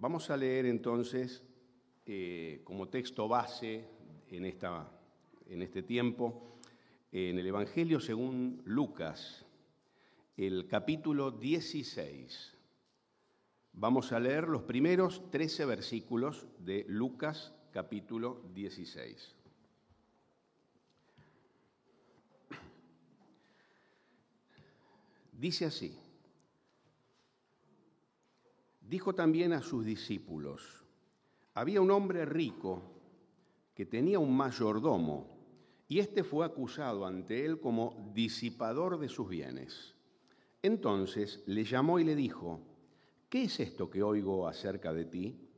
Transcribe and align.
Vamos 0.00 0.30
a 0.30 0.36
leer 0.36 0.66
entonces 0.66 1.42
eh, 2.06 2.60
como 2.62 2.88
texto 2.88 3.26
base 3.26 3.84
en, 4.30 4.44
esta, 4.44 4.88
en 5.48 5.60
este 5.60 5.82
tiempo 5.82 6.60
en 7.10 7.36
el 7.36 7.46
Evangelio 7.46 7.98
según 7.98 8.62
Lucas, 8.64 9.44
el 10.36 10.68
capítulo 10.68 11.32
16. 11.32 12.56
Vamos 13.72 14.12
a 14.12 14.20
leer 14.20 14.46
los 14.46 14.62
primeros 14.62 15.28
13 15.32 15.64
versículos 15.64 16.46
de 16.60 16.84
Lucas 16.86 17.52
capítulo 17.72 18.42
16. 18.54 19.34
Dice 25.32 25.64
así, 25.64 25.98
dijo 28.88 29.14
también 29.14 29.52
a 29.52 29.62
sus 29.62 29.84
discípulos, 29.84 30.84
había 31.54 31.80
un 31.80 31.90
hombre 31.90 32.24
rico 32.24 32.82
que 33.74 33.84
tenía 33.84 34.18
un 34.18 34.34
mayordomo 34.34 35.36
y 35.86 35.98
éste 35.98 36.24
fue 36.24 36.46
acusado 36.46 37.06
ante 37.06 37.44
él 37.44 37.60
como 37.60 38.10
disipador 38.14 38.98
de 38.98 39.08
sus 39.08 39.28
bienes. 39.28 39.94
Entonces 40.62 41.42
le 41.46 41.64
llamó 41.64 41.98
y 41.98 42.04
le 42.04 42.16
dijo, 42.16 42.60
¿qué 43.28 43.44
es 43.44 43.60
esto 43.60 43.90
que 43.90 44.02
oigo 44.02 44.48
acerca 44.48 44.92
de 44.92 45.04
ti? 45.04 45.48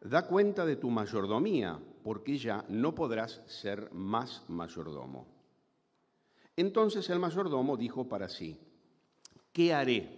Da 0.00 0.26
cuenta 0.26 0.64
de 0.64 0.76
tu 0.76 0.90
mayordomía, 0.90 1.80
porque 2.04 2.38
ya 2.38 2.64
no 2.68 2.94
podrás 2.94 3.42
ser 3.46 3.92
más 3.92 4.44
mayordomo. 4.48 5.26
Entonces 6.56 7.08
el 7.10 7.18
mayordomo 7.18 7.76
dijo 7.76 8.08
para 8.08 8.28
sí, 8.28 8.58
¿qué 9.52 9.74
haré? 9.74 10.17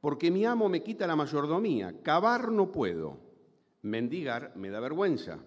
Porque 0.00 0.30
mi 0.30 0.44
amo 0.44 0.68
me 0.68 0.82
quita 0.82 1.06
la 1.06 1.16
mayordomía, 1.16 2.02
cavar 2.02 2.52
no 2.52 2.70
puedo, 2.70 3.18
mendigar 3.82 4.54
me 4.56 4.70
da 4.70 4.80
vergüenza. 4.80 5.38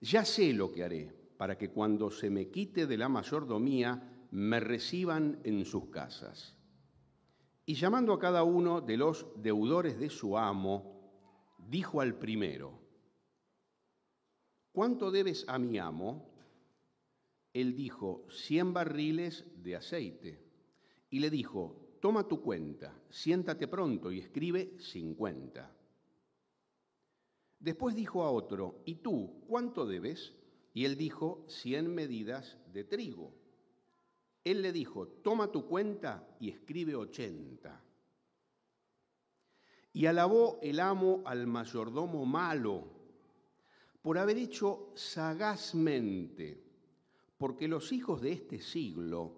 Ya 0.00 0.24
sé 0.24 0.52
lo 0.52 0.72
que 0.72 0.84
haré 0.84 1.14
para 1.36 1.58
que 1.58 1.70
cuando 1.70 2.10
se 2.10 2.30
me 2.30 2.48
quite 2.48 2.86
de 2.86 2.96
la 2.96 3.08
mayordomía 3.08 4.26
me 4.30 4.60
reciban 4.60 5.40
en 5.44 5.64
sus 5.64 5.86
casas. 5.90 6.56
Y 7.66 7.74
llamando 7.74 8.12
a 8.12 8.18
cada 8.18 8.42
uno 8.44 8.80
de 8.80 8.96
los 8.96 9.26
deudores 9.36 9.98
de 9.98 10.10
su 10.10 10.36
amo, 10.36 10.92
dijo 11.58 12.00
al 12.00 12.14
primero, 12.14 12.80
¿cuánto 14.72 15.10
debes 15.10 15.44
a 15.48 15.58
mi 15.58 15.78
amo? 15.78 16.32
Él 17.52 17.76
dijo, 17.76 18.26
cien 18.30 18.72
barriles 18.72 19.44
de 19.62 19.76
aceite. 19.76 20.42
Y 21.10 21.20
le 21.20 21.30
dijo, 21.30 21.76
toma 22.02 22.26
tu 22.26 22.42
cuenta, 22.42 22.92
siéntate 23.10 23.68
pronto 23.68 24.10
y 24.10 24.18
escribe 24.18 24.74
cincuenta. 24.80 25.72
Después 27.60 27.94
dijo 27.94 28.24
a 28.24 28.30
otro, 28.32 28.82
¿y 28.84 28.96
tú 28.96 29.44
cuánto 29.46 29.86
debes? 29.86 30.34
Y 30.74 30.84
él 30.84 30.96
dijo, 30.96 31.44
cien 31.46 31.94
medidas 31.94 32.58
de 32.72 32.82
trigo. 32.82 33.32
Él 34.42 34.62
le 34.62 34.72
dijo, 34.72 35.06
toma 35.06 35.52
tu 35.52 35.68
cuenta 35.68 36.26
y 36.40 36.50
escribe 36.50 36.96
ochenta. 36.96 37.80
Y 39.92 40.06
alabó 40.06 40.58
el 40.60 40.80
amo 40.80 41.22
al 41.24 41.46
mayordomo 41.46 42.26
malo 42.26 42.82
por 44.02 44.18
haber 44.18 44.38
hecho 44.38 44.90
sagazmente, 44.96 46.64
porque 47.38 47.68
los 47.68 47.92
hijos 47.92 48.20
de 48.22 48.32
este 48.32 48.60
siglo 48.60 49.36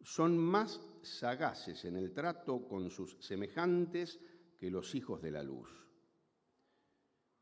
son 0.00 0.38
más 0.38 0.80
sagaces 1.02 1.84
en 1.84 1.96
el 1.96 2.12
trato 2.12 2.66
con 2.66 2.90
sus 2.90 3.16
semejantes 3.20 4.20
que 4.58 4.70
los 4.70 4.94
hijos 4.94 5.22
de 5.22 5.30
la 5.30 5.42
luz. 5.42 5.68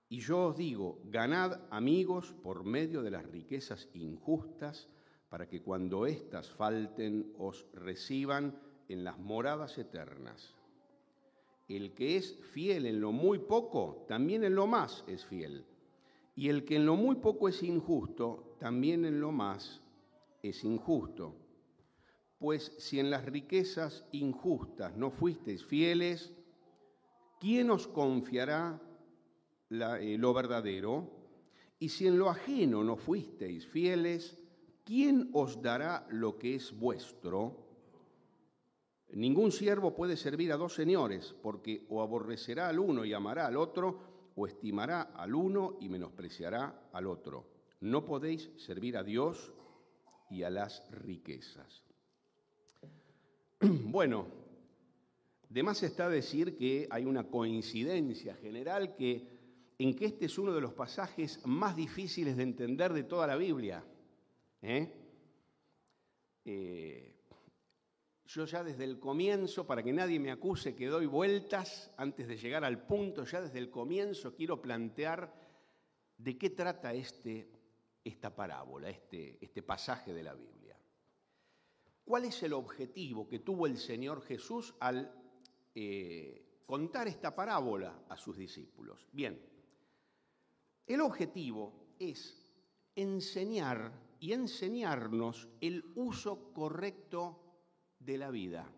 Y 0.09 0.21
yo 0.21 0.49
os 0.49 0.57
digo, 0.57 1.01
ganad 1.05 1.62
amigos 1.71 2.33
por 2.43 2.65
medio 2.65 3.03
de 3.03 3.11
las 3.11 3.27
riquezas 3.27 3.89
injustas, 3.95 4.89
para 5.29 5.49
que 5.49 5.62
cuando 5.62 6.06
éstas 6.06 6.49
falten 6.50 7.34
os 7.39 7.66
reciban 7.72 8.56
en 8.89 9.03
las 9.03 9.19
moradas 9.19 9.77
eternas. 9.78 10.55
El 11.69 11.95
que 11.95 12.16
es 12.16 12.39
fiel 12.53 12.87
en 12.87 13.00
lo 13.00 13.11
muy 13.11 13.41
poco, 13.41 14.05
también 14.06 14.45
en 14.45 14.55
lo 14.55 14.69
más 14.69 15.05
es 15.09 15.25
fiel. 15.25 15.65
Y 16.37 16.49
el 16.49 16.65
que 16.65 16.77
en 16.77 16.87
lo 16.87 16.95
muy 16.95 17.16
poco 17.16 17.49
es 17.49 17.62
injusto, 17.65 18.56
también 18.61 19.05
en 19.05 19.21
lo 19.21 19.33
más 19.33 19.83
es 20.43 20.62
injusto. 20.62 21.34
Pues 22.38 22.72
si 22.78 23.00
en 23.00 23.10
las 23.10 23.24
riquezas 23.24 24.04
injustas 24.12 24.97
no 24.97 25.10
fuisteis 25.10 25.64
fieles, 25.64 26.32
¿quién 27.41 27.70
os 27.70 27.86
confiará 27.86 28.80
eh, 29.70 30.16
lo 30.19 30.34
verdadero? 30.34 31.10
Y 31.78 31.88
si 31.88 32.06
en 32.06 32.19
lo 32.19 32.28
ajeno 32.28 32.84
no 32.84 32.97
fuisteis 32.97 33.66
fieles, 33.66 34.38
¿quién 34.84 35.30
os 35.32 35.62
dará 35.62 36.06
lo 36.10 36.38
que 36.38 36.54
es 36.54 36.78
vuestro? 36.78 37.66
Ningún 39.12 39.53
siervo 39.53 39.94
puede 39.94 40.16
servir 40.16 40.53
a 40.53 40.56
dos 40.56 40.74
señores, 40.74 41.34
porque 41.42 41.86
o 41.88 42.03
aborrecerá 42.03 42.68
al 42.68 42.78
uno 42.78 43.04
y 43.04 43.14
amará 43.14 43.47
al 43.47 43.56
otro, 43.56 44.32
o 44.34 44.47
estimará 44.47 45.03
al 45.03 45.34
uno 45.34 45.78
y 45.80 45.88
menospreciará 45.88 46.91
al 46.92 47.06
otro. 47.06 47.47
No 47.80 48.04
podéis 48.04 48.50
servir 48.56 48.97
a 48.97 49.03
Dios 49.03 49.53
y 50.28 50.42
a 50.42 50.50
las 50.50 50.86
riquezas. 50.91 51.85
Bueno, 53.61 54.27
de 55.49 55.62
más 55.62 55.83
está 55.83 56.09
decir 56.09 56.56
que 56.56 56.87
hay 56.91 57.05
una 57.05 57.25
coincidencia 57.25 58.34
general 58.37 58.94
que 58.97 59.37
en 59.78 59.94
que 59.94 60.06
este 60.06 60.27
es 60.27 60.39
uno 60.39 60.55
de 60.55 60.61
los 60.61 60.72
pasajes 60.72 61.44
más 61.44 61.77
difíciles 61.77 62.37
de 62.37 62.43
entender 62.43 62.93
de 62.93 63.05
toda 63.05 63.27
la 63.27 63.37
Biblia. 63.37 63.84
¿eh? 64.62 64.91
Eh, 66.45 67.15
yo 68.27 68.45
ya 68.47 68.65
desde 68.65 68.84
el 68.84 68.99
comienzo, 68.99 69.66
para 69.66 69.83
que 69.83 69.93
nadie 69.93 70.19
me 70.19 70.31
acuse 70.31 70.75
que 70.75 70.87
doy 70.87 71.06
vueltas 71.06 71.93
antes 71.97 72.27
de 72.27 72.37
llegar 72.37 72.65
al 72.65 72.87
punto, 72.87 73.25
ya 73.25 73.43
desde 73.43 73.59
el 73.59 73.71
comienzo 73.71 74.34
quiero 74.34 74.61
plantear 74.62 75.33
de 76.16 76.39
qué 76.39 76.50
trata 76.50 76.95
este, 76.95 77.50
esta 78.03 78.34
parábola, 78.34 78.89
este, 78.89 79.37
este 79.41 79.62
pasaje 79.62 80.15
de 80.15 80.22
la 80.22 80.34
Biblia. 80.34 80.56
¿Cuál 82.06 82.27
es 82.27 82.41
el 82.44 82.53
objetivo 82.53 83.27
que 83.27 83.41
tuvo 83.41 83.67
el 83.67 83.77
Señor 83.77 84.22
Jesús 84.22 84.72
al 84.78 85.12
eh, 85.75 86.62
contar 86.65 87.09
esta 87.09 87.34
parábola 87.34 88.05
a 88.09 88.17
sus 88.17 88.37
discípulos? 88.37 89.09
Bien, 89.11 89.37
el 90.87 91.00
objetivo 91.00 91.97
es 91.99 92.41
enseñar 92.95 93.91
y 94.21 94.33
enseñarnos 94.33 95.49
el 95.61 95.84
uso 95.97 96.53
correcto 96.53 97.41
de 97.99 98.19
la 98.19 98.31
vida, 98.31 98.71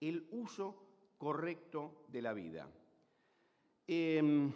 el 0.00 0.26
uso 0.32 1.14
correcto 1.16 2.04
de 2.08 2.20
la 2.20 2.32
vida. 2.32 2.68
Em, 3.86 4.52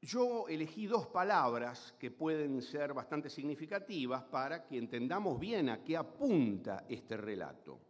yo 0.00 0.46
elegí 0.48 0.86
dos 0.86 1.06
palabras 1.08 1.94
que 1.98 2.10
pueden 2.10 2.62
ser 2.62 2.94
bastante 2.94 3.28
significativas 3.28 4.22
para 4.24 4.66
que 4.66 4.78
entendamos 4.78 5.38
bien 5.38 5.68
a 5.68 5.82
qué 5.82 5.96
apunta 5.96 6.84
este 6.88 7.16
relato. 7.16 7.80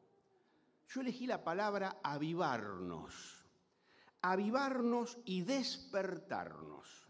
Yo 0.88 1.00
elegí 1.02 1.26
la 1.26 1.44
palabra 1.44 1.98
avivarnos, 2.02 3.44
avivarnos 4.22 5.18
y 5.24 5.42
despertarnos 5.42 7.08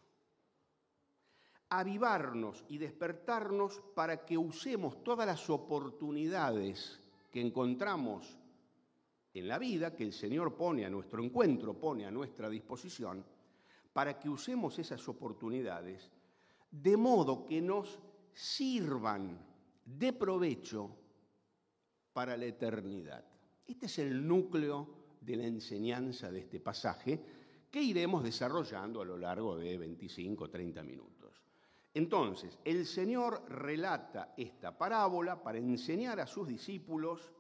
avivarnos 1.71 2.65
y 2.69 2.79
despertarnos 2.79 3.81
para 3.95 4.25
que 4.25 4.39
usemos 4.39 5.03
todas 5.05 5.27
las 5.27 5.51
oportunidades 5.51 7.01
que 7.31 7.41
encontramos 7.41 8.39
en 9.35 9.49
la 9.49 9.59
vida, 9.59 9.95
que 9.95 10.05
el 10.05 10.13
Señor 10.13 10.57
pone 10.57 10.87
a 10.87 10.91
nuestro 10.91 11.23
encuentro, 11.23 11.75
pone 11.75 12.07
a 12.07 12.11
nuestra 12.11 12.49
disposición, 12.49 13.25
para 13.93 14.19
que 14.19 14.29
usemos 14.29 14.79
esas 14.79 15.08
oportunidades 15.08 16.11
de 16.70 16.96
modo 16.96 17.44
que 17.46 17.61
nos 17.61 17.99
sirvan 18.32 19.38
de 19.85 20.12
provecho 20.12 20.90
para 22.12 22.37
la 22.37 22.46
eternidad. 22.46 23.25
Este 23.67 23.87
es 23.87 23.99
el 23.99 24.26
núcleo 24.26 25.17
de 25.20 25.37
la 25.37 25.46
enseñanza 25.46 26.31
de 26.31 26.40
este 26.40 26.61
pasaje 26.61 27.20
que 27.70 27.82
iremos 27.82 28.23
desarrollando 28.23 29.00
a 29.00 29.05
lo 29.05 29.19
largo 29.19 29.56
de 29.56 29.76
25 29.76 30.44
o 30.44 30.50
30 30.50 30.82
minutos. 30.82 31.43
Entonces, 31.94 32.58
el 32.64 32.87
Señor 32.87 33.44
relata 33.49 34.34
esta 34.37 34.76
parábola 34.76 35.43
para 35.43 35.58
enseñar 35.58 36.20
a 36.20 36.26
sus 36.26 36.46
discípulos 36.46 37.32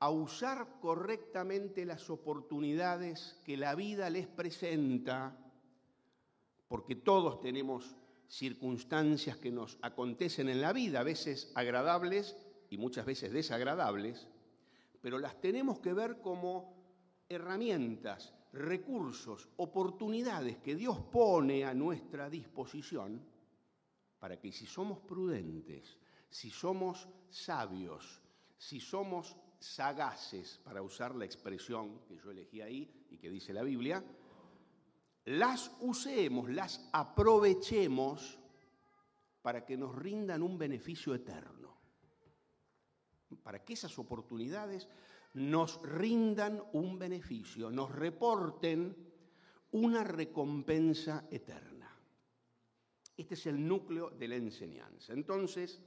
a 0.00 0.10
usar 0.10 0.78
correctamente 0.80 1.84
las 1.84 2.08
oportunidades 2.10 3.38
que 3.44 3.56
la 3.56 3.74
vida 3.74 4.08
les 4.08 4.26
presenta, 4.26 5.36
porque 6.70 6.94
todos 6.94 7.40
tenemos 7.40 7.96
circunstancias 8.28 9.36
que 9.36 9.50
nos 9.50 9.76
acontecen 9.82 10.48
en 10.48 10.60
la 10.60 10.72
vida, 10.72 11.00
a 11.00 11.02
veces 11.02 11.50
agradables 11.56 12.36
y 12.70 12.78
muchas 12.78 13.04
veces 13.04 13.32
desagradables, 13.32 14.28
pero 15.02 15.18
las 15.18 15.40
tenemos 15.40 15.80
que 15.80 15.92
ver 15.92 16.20
como 16.20 16.72
herramientas 17.28 18.32
recursos, 18.52 19.48
oportunidades 19.56 20.58
que 20.58 20.76
Dios 20.76 21.00
pone 21.10 21.64
a 21.64 21.74
nuestra 21.74 22.30
disposición 22.30 23.20
para 24.20 24.38
que 24.38 24.52
si 24.52 24.64
somos 24.64 25.00
prudentes, 25.00 25.98
si 26.28 26.50
somos 26.50 27.08
sabios, 27.30 28.22
si 28.56 28.78
somos 28.78 29.36
sagaces, 29.58 30.60
para 30.62 30.82
usar 30.82 31.16
la 31.16 31.24
expresión 31.24 32.02
que 32.06 32.16
yo 32.16 32.30
elegí 32.30 32.60
ahí 32.60 33.06
y 33.10 33.18
que 33.18 33.28
dice 33.28 33.52
la 33.52 33.64
Biblia, 33.64 34.04
las 35.24 35.72
usemos, 35.80 36.50
las 36.50 36.88
aprovechemos 36.92 38.38
para 39.42 39.64
que 39.64 39.76
nos 39.76 39.94
rindan 39.94 40.42
un 40.42 40.58
beneficio 40.58 41.14
eterno, 41.14 41.76
para 43.42 43.64
que 43.64 43.72
esas 43.72 43.98
oportunidades 43.98 44.88
nos 45.34 45.80
rindan 45.82 46.62
un 46.72 46.98
beneficio, 46.98 47.70
nos 47.70 47.90
reporten 47.90 48.96
una 49.72 50.02
recompensa 50.02 51.26
eterna. 51.30 51.88
Este 53.16 53.34
es 53.34 53.46
el 53.46 53.66
núcleo 53.66 54.10
de 54.10 54.28
la 54.28 54.36
enseñanza. 54.36 55.12
Entonces, 55.12 55.82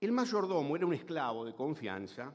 el 0.00 0.12
mayordomo 0.12 0.76
era 0.76 0.86
un 0.86 0.92
esclavo 0.92 1.44
de 1.44 1.54
confianza 1.54 2.32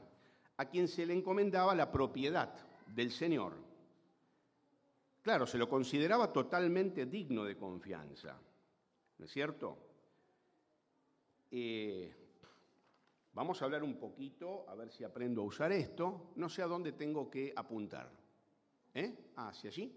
a 0.56 0.64
quien 0.66 0.88
se 0.88 1.06
le 1.06 1.14
encomendaba 1.14 1.74
la 1.74 1.90
propiedad 1.90 2.52
del 2.88 3.10
Señor. 3.10 3.54
Claro, 5.22 5.46
se 5.46 5.56
lo 5.56 5.68
consideraba 5.68 6.32
totalmente 6.32 7.06
digno 7.06 7.44
de 7.44 7.56
confianza, 7.56 8.38
¿no 9.18 9.24
es 9.24 9.30
cierto? 9.30 9.78
Eh, 11.50 12.22
Vamos 13.34 13.62
a 13.62 13.64
hablar 13.64 13.82
un 13.82 13.98
poquito, 13.98 14.68
a 14.68 14.74
ver 14.74 14.90
si 14.90 15.04
aprendo 15.04 15.40
a 15.40 15.44
usar 15.44 15.72
esto. 15.72 16.32
No 16.36 16.50
sé 16.50 16.60
a 16.62 16.66
dónde 16.66 16.92
tengo 16.92 17.30
que 17.30 17.52
apuntar. 17.56 18.10
¿Eh? 18.94 19.30
Ah, 19.36 19.48
¿hacia 19.48 19.70
allí? 19.70 19.90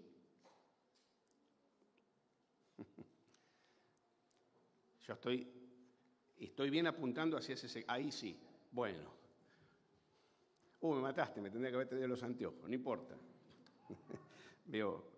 Yo 5.06 5.12
estoy, 5.12 5.46
estoy 6.38 6.70
bien 6.70 6.86
apuntando 6.86 7.36
hacia 7.36 7.52
ese... 7.54 7.84
Ahí 7.86 8.10
sí. 8.10 8.40
Bueno. 8.72 9.14
Uh, 10.80 10.94
me 10.94 11.02
mataste, 11.02 11.42
me 11.42 11.50
tendría 11.50 11.70
que 11.70 11.76
haber 11.76 11.88
tenido 11.88 12.08
los 12.08 12.22
anteojos, 12.22 12.66
no 12.66 12.74
importa. 12.74 13.14
veo 14.64 15.15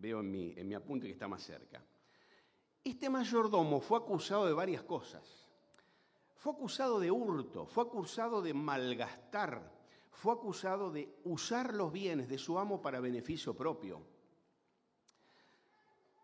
veo 0.00 0.20
en, 0.20 0.30
mi, 0.30 0.54
en 0.56 0.66
mi 0.66 0.74
apunte 0.74 1.06
que 1.06 1.12
está 1.12 1.28
más 1.28 1.42
cerca. 1.42 1.84
Este 2.82 3.10
mayordomo 3.10 3.80
fue 3.80 3.98
acusado 3.98 4.46
de 4.46 4.52
varias 4.52 4.82
cosas. 4.82 5.48
Fue 6.36 6.52
acusado 6.52 6.98
de 6.98 7.10
hurto, 7.10 7.66
fue 7.66 7.84
acusado 7.84 8.40
de 8.40 8.54
malgastar, 8.54 9.70
fue 10.10 10.32
acusado 10.32 10.90
de 10.90 11.14
usar 11.24 11.74
los 11.74 11.92
bienes 11.92 12.28
de 12.28 12.38
su 12.38 12.58
amo 12.58 12.80
para 12.80 13.00
beneficio 13.00 13.54
propio. 13.54 14.00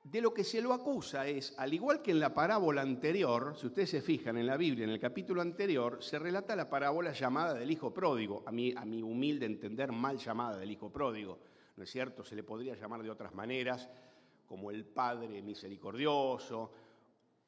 De 0.05 0.22
lo 0.22 0.32
que 0.32 0.44
se 0.44 0.62
lo 0.62 0.72
acusa 0.72 1.26
es, 1.26 1.55
al 1.58 1.75
igual 1.75 2.00
que 2.00 2.12
en 2.12 2.20
la 2.20 2.32
parábola 2.32 2.81
anterior, 2.81 3.56
si 3.58 3.67
ustedes 3.67 3.90
se 3.90 4.00
fijan 4.00 4.38
en 4.38 4.46
la 4.46 4.56
Biblia, 4.56 4.84
en 4.84 4.90
el 4.90 5.00
capítulo 5.00 5.43
anterior, 5.43 6.02
se 6.02 6.19
relata 6.19 6.56
la 6.56 6.70
parábola 6.70 7.12
llamada 7.12 7.55
del 7.55 7.70
hijo 7.70 7.93
pródigo, 7.93 8.43
a 8.46 8.52
mi, 8.52 8.72
a 8.75 8.84
mi 8.87 9.02
humilde 9.02 9.44
entender 9.44 9.93
mal 9.93 10.17
llamada 10.17 10.56
del 10.56 10.70
hijo 10.70 10.90
pródigo, 10.90 11.40
¿no 11.76 11.84
es 11.84 11.90
cierto? 11.90 12.25
Se 12.25 12.34
le 12.34 12.43
podría 12.43 12.75
llamar 12.75 13.02
de 13.02 13.11
otras 13.11 13.34
maneras, 13.34 13.88
como 14.46 14.70
el 14.70 14.84
padre 14.84 15.43
misericordioso, 15.43 16.73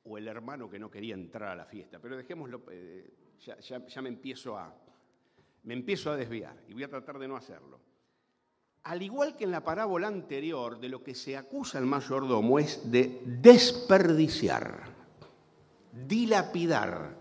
o 0.04 0.19
el 0.19 0.28
hermano 0.28 0.70
que 0.70 0.78
no 0.78 0.90
quería 0.90 1.14
entrar 1.14 1.50
a 1.50 1.56
la 1.56 1.64
fiesta. 1.64 1.98
Pero 1.98 2.16
dejémoslo, 2.16 2.62
eh, 2.70 3.12
ya, 3.40 4.02
me, 4.02 4.08
empiezo 4.08 4.56
a, 4.56 4.75
me 5.64 5.75
empiezo 5.75 6.10
a 6.10 6.16
desviar 6.16 6.56
y 6.69 6.75
voy 6.75 6.84
a 6.84 6.88
tratar 6.88 7.19
de 7.19 7.28
no 7.28 7.36
hacerlo. 7.36 7.80
Al 8.84 9.02
igual 9.02 9.36
que 9.36 9.44
en 9.44 9.50
la 9.50 9.62
parábola 9.62 10.08
anterior, 10.08 10.78
de 10.81 10.88
lo 10.88 11.02
que 11.02 11.14
se 11.14 11.36
acusa 11.36 11.78
al 11.78 11.86
mayordomo 11.86 12.58
es 12.58 12.90
de 12.90 13.20
desperdiciar, 13.24 14.84
dilapidar, 15.92 17.16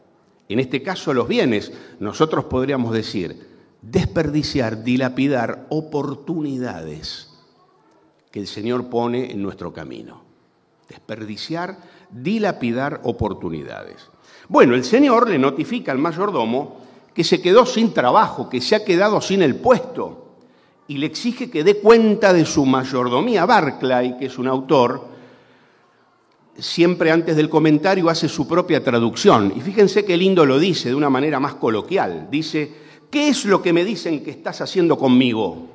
en 0.48 0.60
este 0.60 0.82
caso 0.82 1.14
los 1.14 1.28
bienes, 1.28 1.74
nosotros 2.00 2.46
podríamos 2.46 2.94
decir, 2.94 3.47
desperdiciar, 3.82 4.84
dilapidar 4.84 5.68
oportunidades 5.70 7.34
que 8.32 8.40
el 8.40 8.48
Señor 8.48 8.90
pone 8.90 9.32
en 9.32 9.42
nuestro 9.42 9.74
camino. 9.74 10.22
Desperdiciar 10.90 11.78
dilapidar 12.10 13.02
oportunidades. 13.04 14.10
Bueno, 14.48 14.76
el 14.76 14.84
Señor 14.84 15.30
le 15.30 15.38
notifica 15.38 15.92
al 15.92 15.98
mayordomo 15.98 16.78
que 17.14 17.24
se 17.24 17.42
quedó 17.42 17.66
sin 17.66 17.94
trabajo, 17.94 18.50
que 18.50 18.62
se 18.62 18.76
ha 18.76 18.86
quedado 18.86 19.20
sin 19.22 19.42
el 19.42 19.56
puesto, 19.56 20.36
y 20.88 20.98
le 20.98 21.08
exige 21.08 21.50
que 21.50 21.64
dé 21.64 21.80
cuenta 21.80 22.32
de 22.32 22.46
su 22.46 22.66
mayordomía. 22.66 23.46
Barclay, 23.46 24.18
que 24.18 24.28
es 24.28 24.38
un 24.38 24.48
autor, 24.48 25.08
siempre 26.58 27.12
antes 27.12 27.36
del 27.36 27.50
comentario 27.50 28.10
hace 28.10 28.30
su 28.30 28.48
propia 28.48 28.84
traducción. 28.84 29.54
Y 29.56 29.62
fíjense 29.62 30.06
qué 30.06 30.16
lindo 30.16 30.46
lo 30.46 30.60
dice 30.60 30.90
de 30.90 30.96
una 30.96 31.10
manera 31.10 31.40
más 31.40 31.56
coloquial. 31.56 32.30
Dice, 32.32 32.87
¿qué 33.10 33.30
es 33.30 33.46
lo 33.46 33.62
que 33.62 33.74
me 33.74 33.84
dicen 33.84 34.24
que 34.24 34.32
estás 34.32 34.62
haciendo 34.62 34.98
conmigo? 34.98 35.68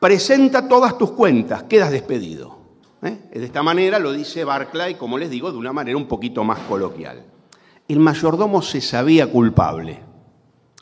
Presenta 0.00 0.68
todas 0.68 0.98
tus 0.98 1.12
cuentas, 1.12 1.64
quedas 1.64 1.90
despedido. 1.90 2.58
¿eh? 3.02 3.18
De 3.32 3.44
esta 3.44 3.62
manera 3.62 3.98
lo 3.98 4.12
dice 4.12 4.44
Barclay, 4.44 4.94
como 4.96 5.18
les 5.18 5.30
digo, 5.30 5.50
de 5.50 5.58
una 5.58 5.72
manera 5.72 5.96
un 5.96 6.06
poquito 6.06 6.44
más 6.44 6.58
coloquial. 6.60 7.24
El 7.88 8.00
mayordomo 8.00 8.62
se 8.62 8.80
sabía 8.80 9.30
culpable. 9.30 10.00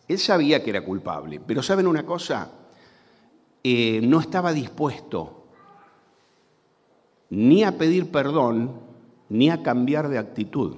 Él 0.09 0.19
sabía 0.19 0.63
que 0.63 0.71
era 0.71 0.85
culpable, 0.85 1.41
pero 1.47 1.63
¿saben 1.63 1.87
una 1.87 2.05
cosa? 2.05 2.51
Eh, 3.63 4.01
no 4.03 4.21
estaba 4.21 4.53
dispuesto 4.53 5.45
ni 7.31 7.65
a 7.65 7.77
pedir 7.79 8.11
perdón 8.11 8.81
ni 9.29 9.51
a 9.51 9.63
cambiar 9.63 10.09
de 10.09 10.19
actitud. 10.19 10.77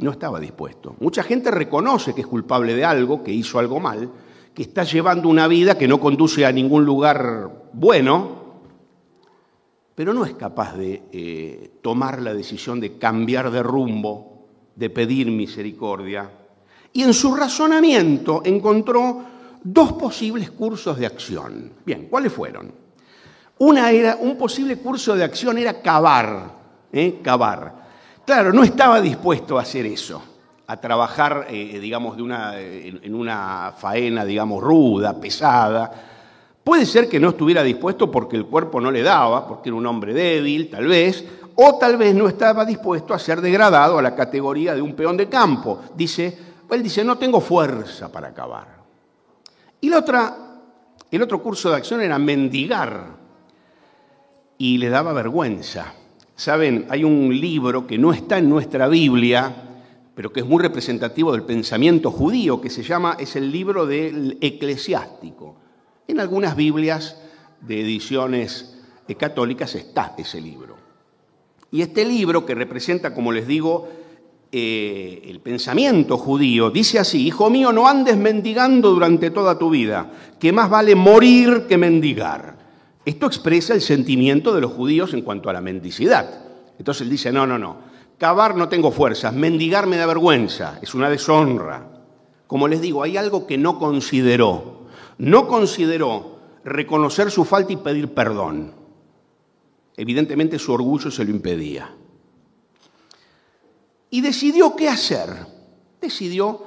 No 0.00 0.12
estaba 0.12 0.38
dispuesto. 0.38 0.94
Mucha 1.00 1.22
gente 1.22 1.50
reconoce 1.50 2.14
que 2.14 2.20
es 2.20 2.26
culpable 2.26 2.74
de 2.74 2.84
algo, 2.84 3.22
que 3.22 3.32
hizo 3.32 3.58
algo 3.58 3.80
mal, 3.80 4.10
que 4.54 4.62
está 4.62 4.84
llevando 4.84 5.28
una 5.28 5.48
vida 5.48 5.76
que 5.76 5.88
no 5.88 6.00
conduce 6.00 6.44
a 6.46 6.52
ningún 6.52 6.84
lugar 6.84 7.68
bueno, 7.72 8.38
pero 9.94 10.14
no 10.14 10.24
es 10.24 10.34
capaz 10.34 10.76
de 10.76 11.02
eh, 11.12 11.78
tomar 11.82 12.22
la 12.22 12.32
decisión 12.32 12.78
de 12.78 12.98
cambiar 12.98 13.50
de 13.50 13.62
rumbo, 13.62 14.46
de 14.76 14.90
pedir 14.90 15.28
misericordia. 15.30 16.30
Y 16.92 17.02
en 17.02 17.12
su 17.12 17.34
razonamiento 17.34 18.42
encontró 18.44 19.24
dos 19.62 19.92
posibles 19.94 20.50
cursos 20.52 20.98
de 20.98 21.06
acción. 21.06 21.72
Bien, 21.84 22.06
¿cuáles 22.08 22.32
fueron? 22.32 22.72
Una 23.58 23.90
era, 23.90 24.16
un 24.16 24.38
posible 24.38 24.76
curso 24.76 25.16
de 25.16 25.24
acción 25.24 25.58
era 25.58 25.82
cavar, 25.82 26.54
¿eh? 26.92 27.18
cavar. 27.22 27.77
Claro, 28.28 28.52
no 28.52 28.62
estaba 28.62 29.00
dispuesto 29.00 29.58
a 29.58 29.62
hacer 29.62 29.86
eso, 29.86 30.22
a 30.66 30.76
trabajar, 30.76 31.46
eh, 31.48 31.78
digamos, 31.80 32.14
de 32.14 32.22
una, 32.22 32.60
en 32.60 33.14
una 33.14 33.72
faena, 33.74 34.22
digamos, 34.22 34.62
ruda, 34.62 35.18
pesada, 35.18 35.90
Puede 36.62 36.84
ser 36.84 37.08
que 37.08 37.18
no 37.18 37.30
estuviera 37.30 37.62
dispuesto 37.62 38.10
porque 38.10 38.36
el 38.36 38.44
cuerpo 38.44 38.82
no 38.82 38.90
le 38.90 39.02
daba, 39.02 39.48
porque 39.48 39.70
era 39.70 39.76
un 39.76 39.86
hombre 39.86 40.12
débil, 40.12 40.68
tal 40.68 40.86
vez, 40.86 41.24
o 41.54 41.78
tal 41.78 41.96
vez 41.96 42.14
no 42.14 42.28
estaba 42.28 42.66
dispuesto 42.66 43.14
a 43.14 43.18
ser 43.18 43.40
degradado 43.40 43.98
a 43.98 44.02
la 44.02 44.14
categoría 44.14 44.74
de 44.74 44.82
un 44.82 44.94
peón 44.94 45.16
de 45.16 45.30
campo. 45.30 45.80
Dice, 45.94 46.36
él 46.70 46.82
dice, 46.82 47.02
no 47.02 47.16
tengo 47.16 47.40
fuerza 47.40 48.12
para 48.12 48.28
acabar. 48.28 48.66
Y 49.80 49.88
la 49.88 50.00
otra, 50.00 50.36
el 51.10 51.22
otro 51.22 51.42
curso 51.42 51.70
de 51.70 51.76
acción 51.76 52.02
era 52.02 52.18
mendigar, 52.18 53.06
y 54.58 54.76
le 54.76 54.90
daba 54.90 55.14
vergüenza. 55.14 55.94
Saben, 56.38 56.86
hay 56.88 57.02
un 57.02 57.36
libro 57.36 57.84
que 57.84 57.98
no 57.98 58.12
está 58.12 58.38
en 58.38 58.48
nuestra 58.48 58.86
Biblia, 58.86 59.52
pero 60.14 60.32
que 60.32 60.38
es 60.38 60.46
muy 60.46 60.62
representativo 60.62 61.32
del 61.32 61.42
pensamiento 61.42 62.12
judío, 62.12 62.60
que 62.60 62.70
se 62.70 62.84
llama, 62.84 63.16
es 63.18 63.34
el 63.34 63.50
libro 63.50 63.86
del 63.86 64.38
eclesiástico. 64.40 65.56
En 66.06 66.20
algunas 66.20 66.54
Biblias 66.54 67.20
de 67.60 67.80
ediciones 67.80 68.78
eh, 69.08 69.16
católicas 69.16 69.74
está 69.74 70.14
ese 70.16 70.40
libro. 70.40 70.76
Y 71.72 71.82
este 71.82 72.04
libro, 72.04 72.46
que 72.46 72.54
representa, 72.54 73.12
como 73.12 73.32
les 73.32 73.48
digo, 73.48 73.88
eh, 74.52 75.20
el 75.24 75.40
pensamiento 75.40 76.16
judío, 76.16 76.70
dice 76.70 77.00
así, 77.00 77.26
Hijo 77.26 77.50
mío, 77.50 77.72
no 77.72 77.88
andes 77.88 78.16
mendigando 78.16 78.90
durante 78.90 79.32
toda 79.32 79.58
tu 79.58 79.70
vida, 79.70 80.08
que 80.38 80.52
más 80.52 80.70
vale 80.70 80.94
morir 80.94 81.66
que 81.68 81.76
mendigar. 81.76 82.57
Esto 83.08 83.24
expresa 83.24 83.72
el 83.72 83.80
sentimiento 83.80 84.54
de 84.54 84.60
los 84.60 84.72
judíos 84.72 85.14
en 85.14 85.22
cuanto 85.22 85.48
a 85.48 85.54
la 85.54 85.62
mendicidad. 85.62 86.44
Entonces 86.78 87.02
él 87.02 87.08
dice, 87.08 87.32
no, 87.32 87.46
no, 87.46 87.58
no, 87.58 87.78
cavar 88.18 88.54
no 88.54 88.68
tengo 88.68 88.90
fuerzas, 88.90 89.32
mendigar 89.32 89.86
me 89.86 89.96
da 89.96 90.04
vergüenza, 90.04 90.78
es 90.82 90.94
una 90.94 91.08
deshonra. 91.08 91.88
Como 92.46 92.68
les 92.68 92.82
digo, 92.82 93.02
hay 93.02 93.16
algo 93.16 93.46
que 93.46 93.56
no 93.56 93.78
consideró 93.78 94.78
no 95.18 95.48
consideró 95.48 96.38
reconocer 96.64 97.30
su 97.30 97.44
falta 97.44 97.72
y 97.72 97.76
pedir 97.76 98.14
perdón. 98.14 98.72
Evidentemente 99.96 100.58
su 100.58 100.72
orgullo 100.72 101.10
se 101.10 101.24
lo 101.24 101.30
impedía. 101.30 101.92
Y 104.10 104.20
decidió 104.20 104.76
qué 104.76 104.88
hacer. 104.88 105.28
Decidió, 106.00 106.62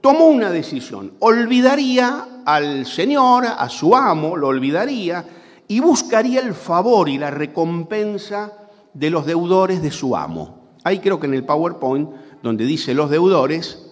tomó 0.00 0.28
una 0.28 0.50
decisión. 0.50 1.14
Olvidaría 1.18 2.42
al 2.44 2.86
Señor, 2.86 3.46
a 3.46 3.68
su 3.68 3.96
amo, 3.96 4.36
lo 4.36 4.48
olvidaría 4.48 5.24
y 5.68 5.80
buscaría 5.80 6.40
el 6.40 6.54
favor 6.54 7.08
y 7.08 7.18
la 7.18 7.30
recompensa 7.30 8.52
de 8.94 9.10
los 9.10 9.26
deudores 9.26 9.82
de 9.82 9.90
su 9.90 10.16
amo. 10.16 10.76
Ahí 10.84 11.00
creo 11.00 11.18
que 11.18 11.26
en 11.26 11.34
el 11.34 11.44
PowerPoint, 11.44 12.10
donde 12.42 12.64
dice 12.64 12.94
los 12.94 13.10
deudores, 13.10 13.90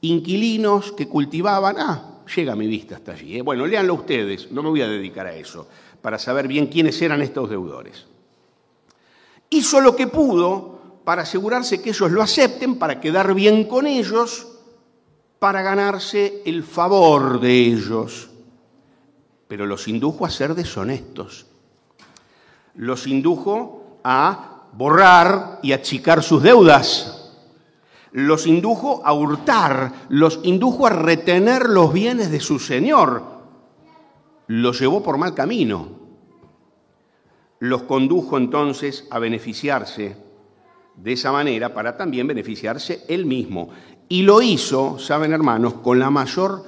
inquilinos 0.00 0.92
que 0.92 1.08
cultivaban, 1.08 1.76
ah, 1.78 2.22
llega 2.34 2.56
mi 2.56 2.66
vista 2.66 2.96
hasta 2.96 3.12
allí. 3.12 3.38
¿eh? 3.38 3.42
Bueno, 3.42 3.66
léanlo 3.66 3.94
ustedes, 3.94 4.50
no 4.50 4.62
me 4.62 4.70
voy 4.70 4.82
a 4.82 4.88
dedicar 4.88 5.26
a 5.26 5.34
eso, 5.34 5.68
para 6.00 6.18
saber 6.18 6.48
bien 6.48 6.66
quiénes 6.66 7.00
eran 7.02 7.20
estos 7.20 7.50
deudores. 7.50 8.06
Hizo 9.50 9.80
lo 9.80 9.94
que 9.94 10.06
pudo 10.06 10.80
para 11.04 11.22
asegurarse 11.22 11.82
que 11.82 11.90
ellos 11.90 12.10
lo 12.10 12.22
acepten, 12.22 12.78
para 12.78 13.00
quedar 13.00 13.34
bien 13.34 13.64
con 13.64 13.86
ellos, 13.86 14.48
para 15.38 15.60
ganarse 15.62 16.42
el 16.46 16.62
favor 16.62 17.40
de 17.40 17.52
ellos 17.52 18.31
pero 19.52 19.66
los 19.66 19.86
indujo 19.86 20.24
a 20.24 20.30
ser 20.30 20.54
deshonestos. 20.54 21.44
Los 22.74 23.06
indujo 23.06 23.98
a 24.02 24.62
borrar 24.72 25.58
y 25.62 25.72
achicar 25.72 26.22
sus 26.22 26.42
deudas. 26.42 27.34
Los 28.12 28.46
indujo 28.46 29.02
a 29.04 29.12
hurtar, 29.12 29.92
los 30.08 30.40
indujo 30.44 30.86
a 30.86 30.90
retener 30.90 31.68
los 31.68 31.92
bienes 31.92 32.30
de 32.30 32.40
su 32.40 32.58
Señor. 32.58 33.24
Los 34.46 34.80
llevó 34.80 35.02
por 35.02 35.18
mal 35.18 35.34
camino. 35.34 35.86
Los 37.58 37.82
condujo 37.82 38.38
entonces 38.38 39.06
a 39.10 39.18
beneficiarse 39.18 40.16
de 40.96 41.12
esa 41.12 41.30
manera 41.30 41.74
para 41.74 41.94
también 41.98 42.26
beneficiarse 42.26 43.04
él 43.06 43.26
mismo. 43.26 43.68
Y 44.08 44.22
lo 44.22 44.40
hizo, 44.40 44.98
saben 44.98 45.34
hermanos, 45.34 45.74
con 45.74 45.98
la 45.98 46.08
mayor 46.08 46.64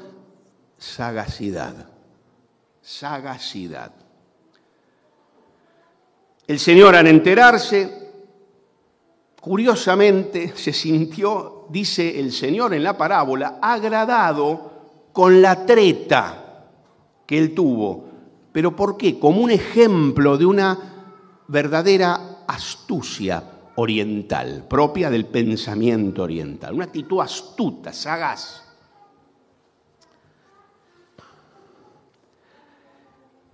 sagacidad 0.77 1.94
sagacidad. 2.85 3.93
El 6.47 6.59
Señor 6.59 6.95
al 6.95 7.07
enterarse, 7.07 8.13
curiosamente 9.41 10.53
se 10.57 10.73
sintió, 10.73 11.67
dice 11.71 12.21
el 12.21 12.31
Señor 12.31 12.75
en 12.75 12.85
la 12.85 12.97
parábola, 12.97 13.59
agradado 13.63 14.73
con 15.13 15.41
la 15.41 15.65
treta 15.65 16.67
que 17.27 17.39
él 17.39 17.55
tuvo. 17.55 18.05
¿Pero 18.53 18.77
por 18.77 18.97
qué? 18.99 19.19
Como 19.19 19.41
un 19.41 19.51
ejemplo 19.51 20.37
de 20.37 20.47
una 20.47 20.79
verdadera 21.49 22.45
astucia 22.47 23.43
oriental, 23.77 24.67
propia 24.69 25.11
del 25.11 25.27
pensamiento 25.27 26.23
oriental, 26.23 26.75
una 26.75 26.85
actitud 26.85 27.21
astuta, 27.21 27.93
sagaz. 27.93 28.64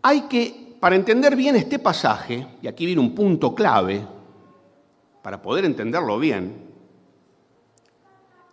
Hay 0.02 0.22
que, 0.22 0.76
para 0.80 0.96
entender 0.96 1.36
bien 1.36 1.56
este 1.56 1.78
pasaje, 1.78 2.46
y 2.62 2.68
aquí 2.68 2.86
viene 2.86 3.00
un 3.00 3.14
punto 3.14 3.54
clave, 3.54 4.06
para 5.22 5.42
poder 5.42 5.64
entenderlo 5.64 6.18
bien, 6.18 6.70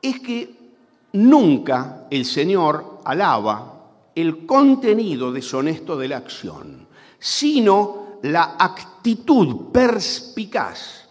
es 0.01 0.20
que 0.20 0.56
nunca 1.13 2.08
el 2.10 2.25
Señor 2.25 3.00
alaba 3.06 3.74
el 4.13 4.46
contenido 4.46 5.32
deshonesto 5.32 5.98
de 5.98 6.08
la 6.08 6.18
acción, 6.18 6.88
sino 7.20 8.20
la 8.24 8.56
actitud 8.60 9.72
perspicaz 9.72 11.08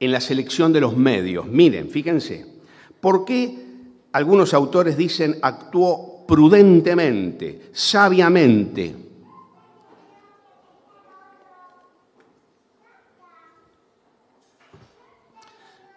en 0.00 0.10
la 0.10 0.20
selección 0.20 0.72
de 0.72 0.80
los 0.80 0.96
medios. 0.96 1.46
Miren, 1.46 1.88
fíjense, 1.88 2.46
¿por 3.00 3.24
qué 3.24 3.64
algunos 4.12 4.54
autores 4.54 4.96
dicen 4.96 5.38
actuó 5.42 6.13
prudentemente, 6.26 7.70
sabiamente. 7.72 8.94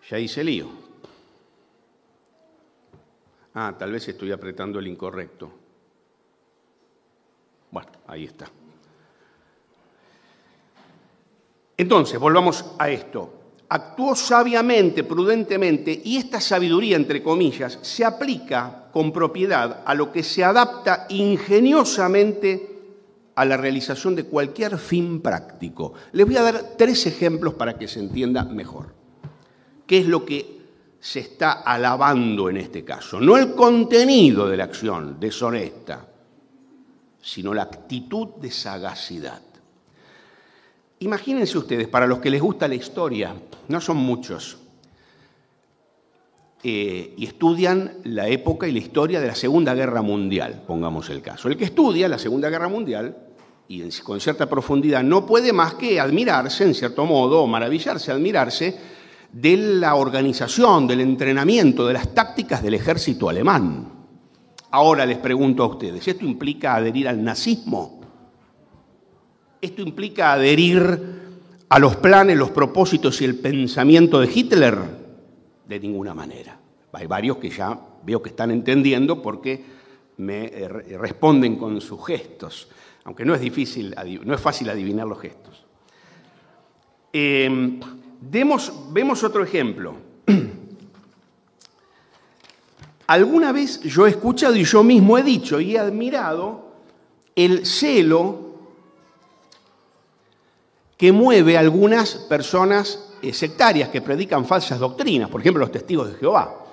Ya 0.09 0.19
hice 0.19 0.43
lío. 0.43 0.69
Ah, 3.53 3.75
tal 3.77 3.91
vez 3.91 4.07
estoy 4.07 4.31
apretando 4.31 4.79
el 4.79 4.87
incorrecto. 4.87 5.51
Bueno, 7.71 7.91
ahí 8.07 8.25
está. 8.25 8.49
Entonces, 11.75 12.19
volvamos 12.19 12.73
a 12.79 12.89
esto 12.89 13.36
actuó 13.69 14.15
sabiamente, 14.15 15.03
prudentemente, 15.03 16.01
y 16.03 16.17
esta 16.17 16.39
sabiduría, 16.39 16.95
entre 16.95 17.21
comillas, 17.21 17.79
se 17.81 18.05
aplica 18.05 18.85
con 18.91 19.11
propiedad 19.11 19.83
a 19.85 19.93
lo 19.93 20.11
que 20.11 20.23
se 20.23 20.43
adapta 20.43 21.05
ingeniosamente 21.09 22.77
a 23.35 23.45
la 23.45 23.57
realización 23.57 24.15
de 24.15 24.23
cualquier 24.23 24.77
fin 24.77 25.21
práctico. 25.21 25.93
Les 26.13 26.25
voy 26.25 26.37
a 26.37 26.43
dar 26.43 26.63
tres 26.77 27.05
ejemplos 27.05 27.53
para 27.53 27.77
que 27.77 27.87
se 27.87 27.99
entienda 27.99 28.43
mejor. 28.43 28.95
¿Qué 29.85 29.99
es 29.99 30.07
lo 30.07 30.25
que 30.25 30.57
se 30.99 31.19
está 31.19 31.51
alabando 31.51 32.49
en 32.49 32.57
este 32.57 32.83
caso? 32.83 33.19
No 33.19 33.37
el 33.37 33.53
contenido 33.53 34.49
de 34.49 34.57
la 34.57 34.63
acción 34.63 35.19
deshonesta, 35.19 36.07
sino 37.21 37.53
la 37.53 37.63
actitud 37.63 38.29
de 38.41 38.49
sagacidad. 38.49 39.41
Imagínense 40.99 41.57
ustedes, 41.57 41.87
para 41.87 42.07
los 42.07 42.19
que 42.19 42.29
les 42.29 42.41
gusta 42.41 42.67
la 42.67 42.75
historia, 42.75 43.35
no 43.67 43.81
son 43.81 43.97
muchos, 43.97 44.57
eh, 46.63 47.13
y 47.15 47.25
estudian 47.25 47.97
la 48.03 48.27
época 48.27 48.67
y 48.67 48.71
la 48.71 48.79
historia 48.79 49.21
de 49.21 49.27
la 49.27 49.35
Segunda 49.35 49.75
Guerra 49.75 50.01
Mundial, 50.01 50.63
pongamos 50.65 51.09
el 51.11 51.21
caso. 51.21 51.49
El 51.49 51.57
que 51.57 51.65
estudia 51.65 52.07
la 52.07 52.17
Segunda 52.17 52.49
Guerra 52.49 52.67
Mundial, 52.67 53.15
y 53.67 53.87
con 53.99 54.19
cierta 54.19 54.49
profundidad, 54.49 55.03
no 55.03 55.25
puede 55.25 55.53
más 55.53 55.75
que 55.75 55.99
admirarse, 55.99 56.63
en 56.63 56.73
cierto 56.73 57.05
modo, 57.05 57.45
maravillarse, 57.45 58.11
admirarse 58.11 58.77
de 59.31 59.57
la 59.57 59.95
organización, 59.95 60.87
del 60.87 61.01
entrenamiento, 61.01 61.85
de 61.85 61.93
las 61.93 62.13
tácticas 62.15 62.63
del 62.63 62.73
ejército 62.73 63.29
alemán. 63.29 63.91
Ahora 64.71 65.05
les 65.05 65.17
pregunto 65.17 65.63
a 65.63 65.67
ustedes, 65.67 66.07
¿esto 66.07 66.25
implica 66.25 66.75
adherir 66.75 67.07
al 67.07 67.23
nazismo? 67.23 67.96
¿Esto 69.59 69.81
implica 69.81 70.33
adherir 70.33 71.17
a 71.69 71.79
los 71.79 71.95
planes, 71.95 72.37
los 72.37 72.51
propósitos 72.51 73.21
y 73.21 73.25
el 73.25 73.35
pensamiento 73.35 74.19
de 74.19 74.31
Hitler? 74.33 74.77
De 75.67 75.79
ninguna 75.79 76.13
manera. 76.13 76.59
Hay 76.93 77.07
varios 77.07 77.37
que 77.37 77.49
ya 77.49 77.79
veo 78.03 78.21
que 78.21 78.29
están 78.29 78.51
entendiendo 78.51 79.21
porque 79.21 79.63
me 80.17 80.45
eh, 80.45 80.67
responden 80.67 81.57
con 81.57 81.79
sus 81.81 82.05
gestos, 82.05 82.67
aunque 83.03 83.23
no 83.23 83.35
es 83.35 83.41
difícil, 83.41 83.95
no 84.23 84.33
es 84.33 84.41
fácil 84.41 84.69
adivinar 84.69 85.07
los 85.07 85.19
gestos. 85.19 85.63
Em, 87.13 87.79
vemos 88.19 89.23
otro 89.23 89.43
ejemplo. 89.43 89.95
Alguna 93.07 93.51
vez 93.51 93.81
yo 93.81 94.07
he 94.07 94.09
escuchado 94.09 94.55
y 94.55 94.63
yo 94.63 94.83
mismo 94.83 95.17
he 95.17 95.23
dicho 95.23 95.59
y 95.59 95.75
he 95.75 95.79
admirado 95.79 96.71
el 97.35 97.65
celo 97.65 98.46
que 100.97 101.11
mueve 101.11 101.55
a 101.55 101.59
algunas 101.59 102.15
personas 102.15 103.07
eh, 103.21 103.31
sectarias 103.31 103.89
que 103.89 104.01
predican 104.01 104.45
falsas 104.45 104.79
doctrinas, 104.79 105.29
por 105.29 105.41
ejemplo 105.41 105.61
los 105.61 105.71
testigos 105.71 106.11
de 106.11 106.17
Jehová. 106.17 106.65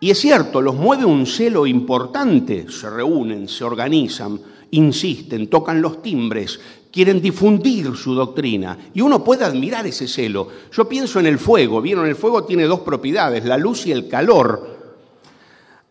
Y 0.00 0.10
es 0.10 0.18
cierto, 0.18 0.62
los 0.62 0.74
mueve 0.74 1.04
un 1.04 1.26
celo 1.26 1.66
importante, 1.66 2.66
se 2.70 2.88
reúnen, 2.88 3.48
se 3.48 3.64
organizan, 3.64 4.40
insisten, 4.70 5.48
tocan 5.48 5.82
los 5.82 6.00
timbres, 6.00 6.58
quieren 6.92 7.20
difundir 7.20 7.94
su 7.96 8.14
doctrina. 8.14 8.78
Y 8.94 9.00
uno 9.00 9.24
puede 9.24 9.44
admirar 9.44 9.86
ese 9.86 10.06
celo. 10.06 10.48
Yo 10.72 10.88
pienso 10.88 11.18
en 11.18 11.26
el 11.26 11.38
fuego, 11.38 11.82
vieron, 11.82 12.06
el 12.06 12.14
fuego 12.14 12.44
tiene 12.44 12.64
dos 12.64 12.80
propiedades, 12.80 13.44
la 13.44 13.58
luz 13.58 13.86
y 13.86 13.92
el 13.92 14.08
calor. 14.08 14.78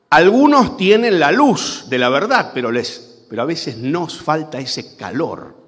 Algunos 0.09 0.77
tienen 0.77 1.19
la 1.19 1.33
luz 1.33 1.87
de 1.89 1.97
la 1.97 2.07
verdad, 2.07 2.51
pero, 2.53 2.71
les, 2.71 3.25
pero 3.29 3.41
a 3.41 3.45
veces 3.45 3.77
nos 3.77 4.17
falta 4.17 4.57
ese 4.57 4.95
calor 4.95 5.66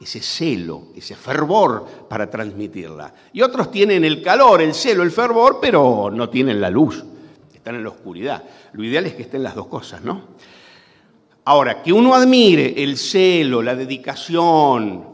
ese 0.00 0.20
celo, 0.20 0.88
ese 0.96 1.14
fervor 1.14 1.86
para 2.08 2.30
transmitirla. 2.30 3.12
Y 3.32 3.42
otros 3.42 3.70
tienen 3.70 4.04
el 4.04 4.22
calor, 4.22 4.62
el 4.62 4.74
celo, 4.74 5.02
el 5.02 5.10
fervor, 5.10 5.58
pero 5.60 6.10
no 6.10 6.30
tienen 6.30 6.60
la 6.60 6.70
luz, 6.70 7.04
están 7.52 7.74
en 7.74 7.84
la 7.84 7.90
oscuridad. 7.90 8.42
Lo 8.72 8.82
ideal 8.82 9.04
es 9.04 9.14
que 9.14 9.22
estén 9.22 9.42
las 9.42 9.54
dos 9.54 9.66
cosas, 9.66 10.02
¿no? 10.02 10.22
Ahora, 11.44 11.82
que 11.82 11.92
uno 11.92 12.14
admire 12.14 12.82
el 12.82 12.96
celo, 12.96 13.62
la 13.62 13.74
dedicación 13.74 15.10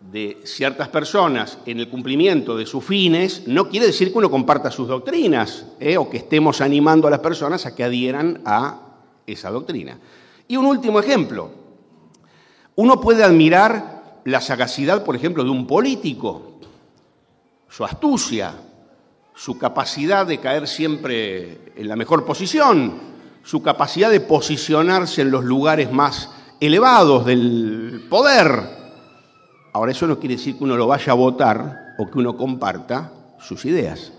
de 0.00 0.40
ciertas 0.44 0.88
personas 0.88 1.58
en 1.66 1.80
el 1.80 1.88
cumplimiento 1.88 2.56
de 2.56 2.64
sus 2.64 2.84
fines, 2.84 3.46
no 3.46 3.68
quiere 3.68 3.86
decir 3.86 4.12
que 4.12 4.18
uno 4.18 4.30
comparta 4.30 4.70
sus 4.70 4.88
doctrinas 4.88 5.66
¿eh? 5.80 5.96
o 5.96 6.08
que 6.08 6.18
estemos 6.18 6.60
animando 6.60 7.08
a 7.08 7.10
las 7.10 7.20
personas 7.20 7.66
a 7.66 7.74
que 7.74 7.84
adhieran 7.84 8.40
a 8.44 8.80
esa 9.26 9.50
doctrina. 9.50 9.98
Y 10.48 10.56
un 10.56 10.66
último 10.66 11.00
ejemplo, 11.00 11.50
uno 12.76 13.00
puede 13.00 13.24
admirar 13.24 14.20
la 14.24 14.40
sagacidad, 14.40 15.04
por 15.04 15.16
ejemplo, 15.16 15.44
de 15.44 15.50
un 15.50 15.66
político, 15.66 16.60
su 17.68 17.84
astucia, 17.84 18.54
su 19.34 19.58
capacidad 19.58 20.26
de 20.26 20.40
caer 20.40 20.66
siempre 20.66 21.72
en 21.76 21.88
la 21.88 21.96
mejor 21.96 22.24
posición, 22.24 22.94
su 23.42 23.62
capacidad 23.62 24.10
de 24.10 24.20
posicionarse 24.20 25.22
en 25.22 25.30
los 25.30 25.44
lugares 25.44 25.92
más 25.92 26.30
elevados 26.58 27.26
del 27.26 28.06
poder. 28.08 28.76
Ahora, 29.72 29.92
eso 29.92 30.06
no 30.06 30.18
quiere 30.18 30.36
decir 30.36 30.56
que 30.56 30.64
uno 30.64 30.76
lo 30.76 30.86
vaya 30.86 31.12
a 31.12 31.16
votar 31.16 31.94
o 31.98 32.10
que 32.10 32.18
uno 32.18 32.36
comparta 32.36 33.12
sus 33.38 33.64
ideas. 33.66 34.12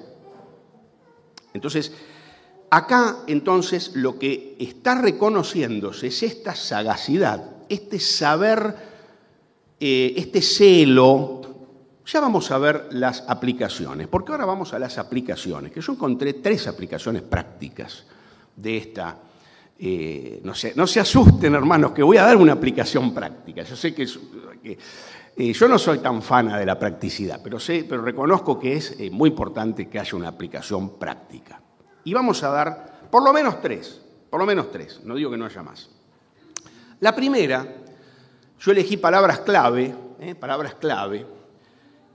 Entonces, 1.54 1.92
acá 2.70 3.18
entonces 3.28 3.96
lo 3.96 4.20
que 4.20 4.56
está 4.60 5.02
reconociéndose 5.02 6.08
es 6.08 6.22
esta 6.24 6.54
sagacidad, 6.54 7.57
este 7.70 8.00
saber, 8.00 8.76
eh, 9.80 10.14
este 10.16 10.42
celo. 10.42 11.42
Ya 12.06 12.22
vamos 12.22 12.50
a 12.52 12.58
ver 12.58 12.88
las 12.92 13.26
aplicaciones, 13.28 14.08
porque 14.08 14.32
ahora 14.32 14.46
vamos 14.46 14.74
a 14.74 14.80
las 14.80 14.98
aplicaciones, 14.98 15.72
que 15.72 15.82
yo 15.82 15.94
encontré 15.94 16.34
tres 16.34 16.68
aplicaciones 16.68 17.22
prácticas 17.24 18.06
de 18.56 18.78
esta. 18.78 19.18
Eh, 19.80 20.40
no, 20.44 20.56
se, 20.56 20.74
no 20.76 20.88
se 20.88 21.00
asusten, 21.00 21.54
hermanos, 21.54 21.92
que 21.92 22.02
voy 22.02 22.18
a 22.18 22.24
dar 22.24 22.38
una 22.38 22.54
aplicación 22.54 23.14
práctica. 23.14 23.64
Yo 23.64 23.76
sé 23.76 23.94
que, 23.94 24.08
eh, 24.64 25.54
yo 25.54 25.68
no 25.68 25.78
soy 25.78 26.00
tan 26.00 26.22
fana 26.22 26.58
de 26.58 26.66
la 26.66 26.80
practicidad, 26.80 27.42
pero, 27.44 27.60
sé, 27.60 27.86
pero 27.88 28.02
reconozco 28.02 28.58
que 28.58 28.74
es 28.78 29.12
muy 29.12 29.30
importante 29.30 29.88
que 29.88 30.00
haya 30.00 30.18
una 30.18 30.30
aplicación 30.30 30.98
práctica. 30.98 31.62
Y 32.06 32.14
vamos 32.14 32.42
a 32.42 32.50
dar 32.50 33.10
por 33.12 33.24
lo 33.24 33.34
menos 33.34 33.62
tres, 33.62 34.02
por 34.30 34.40
lo 34.40 34.46
menos 34.46 34.72
tres, 34.72 35.02
no 35.04 35.16
digo 35.16 35.30
que 35.30 35.38
no 35.38 35.46
haya 35.46 35.62
más. 35.62 35.90
La 37.00 37.16
primera, 37.16 37.68
yo 38.60 38.72
elegí 38.72 38.98
palabras 38.98 39.40
clave, 39.40 39.94
¿eh? 40.20 40.36
palabras 40.36 40.76
clave, 40.76 41.26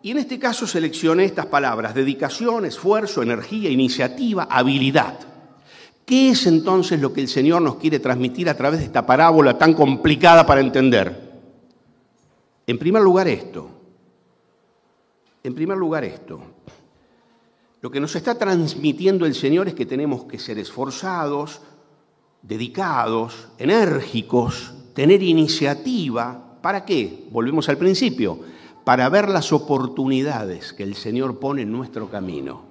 y 0.03 0.11
en 0.11 0.19
este 0.19 0.39
caso 0.39 0.67
seleccioné 0.67 1.25
estas 1.25 1.47
palabras, 1.47 1.95
dedicación, 1.95 2.65
esfuerzo, 2.65 3.23
energía, 3.23 3.71
iniciativa, 3.71 4.49
habilidad. 4.51 5.21
¿Qué 6.05 6.31
es 6.31 6.47
entonces 6.47 7.01
lo 7.01 7.13
que 7.13 7.21
el 7.21 7.29
Señor 7.29 7.63
nos 7.63 7.77
quiere 7.77 8.01
transmitir 8.01 8.49
a 8.49 8.57
través 8.57 8.81
de 8.81 8.87
esta 8.87 9.07
parábola 9.07 9.57
tan 9.57 9.75
complicada 9.75 10.45
para 10.45 10.61
entender? 10.61 11.31
En 12.67 12.79
primer 12.79 13.03
lugar 13.03 13.29
esto, 13.29 13.71
en 15.45 15.55
primer 15.55 15.79
lugar 15.79 16.05
esto, 16.05 16.41
lo 17.81 17.91
que 17.91 18.01
nos 18.01 18.17
está 18.17 18.37
transmitiendo 18.37 19.27
el 19.27 19.35
Señor 19.35 19.69
es 19.69 19.75
que 19.75 19.87
tenemos 19.87 20.25
que 20.25 20.41
ser 20.41 20.59
esforzados, 20.59 21.61
dedicados, 22.43 23.49
enérgicos, 23.59 24.73
tener 24.95 25.23
iniciativa. 25.23 26.59
¿Para 26.61 26.85
qué? 26.85 27.29
Volvemos 27.31 27.69
al 27.69 27.79
principio, 27.79 28.41
para 28.85 29.09
ver 29.09 29.29
las 29.29 29.53
oportunidades 29.53 30.73
que 30.73 30.83
el 30.83 30.95
Señor 30.95 31.39
pone 31.39 31.63
en 31.63 31.73
nuestro 31.73 32.11
camino 32.11 32.65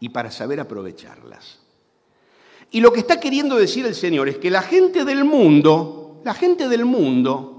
y 0.00 0.10
para 0.10 0.30
saber 0.30 0.60
aprovecharlas. 0.60 1.58
Y 2.70 2.80
lo 2.80 2.92
que 2.92 3.00
está 3.00 3.20
queriendo 3.20 3.56
decir 3.56 3.86
el 3.86 3.94
Señor 3.94 4.28
es 4.28 4.38
que 4.38 4.50
la 4.50 4.62
gente 4.62 5.04
del 5.04 5.24
mundo, 5.24 6.20
la 6.24 6.34
gente 6.34 6.68
del 6.68 6.84
mundo, 6.84 7.56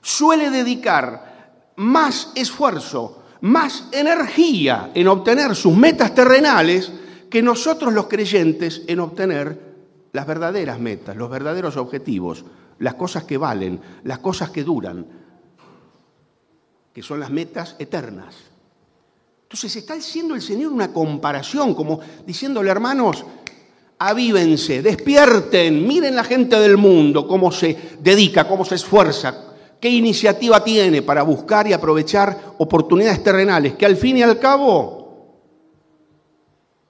suele 0.00 0.50
dedicar 0.50 1.72
más 1.76 2.32
esfuerzo, 2.34 3.22
más 3.42 3.88
energía 3.92 4.90
en 4.94 5.06
obtener 5.06 5.54
sus 5.54 5.76
metas 5.76 6.14
terrenales 6.14 6.90
que 7.30 7.42
nosotros 7.42 7.92
los 7.92 8.08
creyentes 8.08 8.82
en 8.86 9.00
obtener 9.00 9.67
las 10.18 10.26
verdaderas 10.26 10.80
metas, 10.80 11.14
los 11.14 11.30
verdaderos 11.30 11.76
objetivos, 11.76 12.44
las 12.80 12.94
cosas 12.94 13.22
que 13.22 13.38
valen, 13.38 13.80
las 14.02 14.18
cosas 14.18 14.50
que 14.50 14.64
duran, 14.64 15.06
que 16.92 17.04
son 17.04 17.20
las 17.20 17.30
metas 17.30 17.76
eternas. 17.78 18.34
Entonces 19.44 19.76
está 19.76 19.94
haciendo 19.94 20.34
el 20.34 20.42
Señor 20.42 20.72
una 20.72 20.92
comparación, 20.92 21.72
como 21.72 22.00
diciéndole, 22.26 22.68
hermanos, 22.68 23.24
avívense, 24.00 24.82
despierten, 24.82 25.86
miren 25.86 26.16
la 26.16 26.24
gente 26.24 26.58
del 26.58 26.76
mundo, 26.76 27.28
cómo 27.28 27.52
se 27.52 27.96
dedica, 28.00 28.48
cómo 28.48 28.64
se 28.64 28.74
esfuerza, 28.74 29.44
¿Qué 29.80 29.88
iniciativa 29.88 30.64
tiene 30.64 31.02
para 31.02 31.22
buscar 31.22 31.68
y 31.68 31.72
aprovechar 31.72 32.54
oportunidades 32.58 33.22
terrenales 33.22 33.74
que 33.74 33.86
al 33.86 33.94
fin 33.94 34.16
y 34.16 34.22
al 34.22 34.36
cabo, 34.40 35.44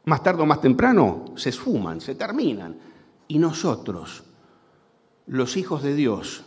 más 0.07 0.23
tarde 0.23 0.41
o 0.41 0.47
más 0.47 0.63
temprano, 0.63 1.27
se 1.37 1.51
esfuman, 1.51 2.01
se 2.01 2.15
terminan? 2.15 2.89
Y 3.29 3.39
nosotros, 3.39 4.25
los 5.27 5.57
hijos 5.57 5.83
de 5.83 5.95
Dios, 5.95 6.45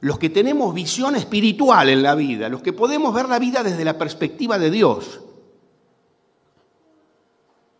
los 0.00 0.18
que 0.18 0.30
tenemos 0.30 0.72
visión 0.72 1.16
espiritual 1.16 1.88
en 1.88 2.02
la 2.02 2.14
vida, 2.14 2.48
los 2.48 2.62
que 2.62 2.72
podemos 2.72 3.12
ver 3.12 3.28
la 3.28 3.38
vida 3.38 3.62
desde 3.62 3.84
la 3.84 3.98
perspectiva 3.98 4.58
de 4.58 4.70
Dios, 4.70 5.20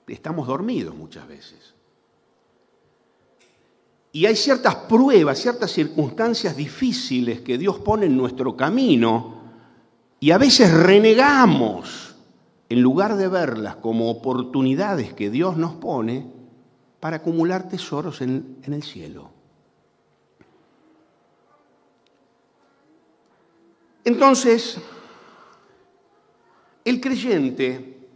estamos 0.06 0.46
dormidos 0.46 0.94
muchas 0.94 1.26
veces. 1.26 1.74
Y 4.12 4.26
hay 4.26 4.34
ciertas 4.34 4.74
pruebas, 4.74 5.38
ciertas 5.38 5.70
circunstancias 5.70 6.56
difíciles 6.56 7.40
que 7.42 7.56
Dios 7.56 7.78
pone 7.78 8.06
en 8.06 8.16
nuestro 8.16 8.56
camino 8.56 9.40
y 10.18 10.32
a 10.32 10.38
veces 10.38 10.72
renegamos 10.72 12.16
en 12.68 12.82
lugar 12.82 13.16
de 13.16 13.28
verlas 13.28 13.76
como 13.76 14.10
oportunidades 14.10 15.12
que 15.14 15.30
Dios 15.30 15.56
nos 15.56 15.74
pone 15.74 16.39
para 17.00 17.16
acumular 17.16 17.68
tesoros 17.68 18.20
en, 18.20 18.58
en 18.62 18.72
el 18.72 18.82
cielo. 18.82 19.30
Entonces, 24.04 24.78
el 26.84 27.00
creyente, 27.00 28.08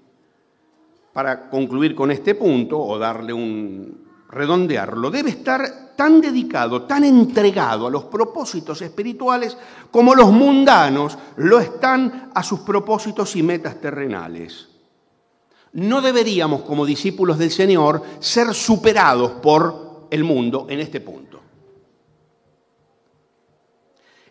para 1.12 1.48
concluir 1.48 1.94
con 1.94 2.10
este 2.10 2.34
punto 2.34 2.78
o 2.78 2.98
darle 2.98 3.32
un, 3.32 4.04
redondearlo, 4.34 5.10
debe 5.10 5.30
estar 5.30 5.94
tan 5.96 6.20
dedicado, 6.20 6.82
tan 6.82 7.04
entregado 7.04 7.86
a 7.86 7.90
los 7.90 8.04
propósitos 8.04 8.82
espirituales 8.82 9.56
como 9.90 10.14
los 10.14 10.30
mundanos 10.32 11.16
lo 11.36 11.60
están 11.60 12.30
a 12.34 12.42
sus 12.42 12.60
propósitos 12.60 13.36
y 13.36 13.42
metas 13.42 13.80
terrenales. 13.80 14.73
No 15.74 16.00
deberíamos, 16.00 16.62
como 16.62 16.86
discípulos 16.86 17.38
del 17.38 17.50
Señor, 17.50 18.02
ser 18.20 18.54
superados 18.54 19.32
por 19.32 20.06
el 20.10 20.24
mundo 20.24 20.66
en 20.68 20.80
este 20.80 21.00
punto. 21.00 21.40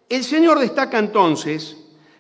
El 0.08 0.24
Señor 0.24 0.60
destaca 0.60 1.00
entonces 1.00 1.78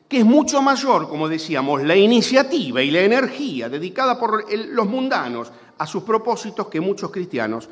que 0.07 0.19
es 0.19 0.25
mucho 0.25 0.61
mayor, 0.61 1.07
como 1.07 1.27
decíamos, 1.29 1.83
la 1.83 1.95
iniciativa 1.95 2.81
y 2.81 2.91
la 2.91 3.01
energía 3.01 3.69
dedicada 3.69 4.19
por 4.19 4.45
los 4.53 4.87
mundanos 4.87 5.51
a 5.77 5.87
sus 5.87 6.03
propósitos 6.03 6.67
que 6.67 6.81
muchos 6.81 7.09
cristianos 7.09 7.69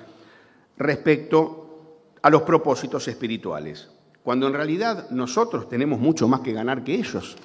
respecto 0.78 2.16
a 2.22 2.30
los 2.30 2.44
propósitos 2.44 3.08
espirituales, 3.08 3.90
cuando 4.24 4.48
en 4.48 4.54
realidad 4.54 5.10
nosotros 5.12 5.68
tenemos 5.68 6.00
mucho 6.00 6.28
más 6.28 6.42
que 6.42 6.54
ganar 6.54 6.84
que 6.84 6.96
ellos. 6.96 7.36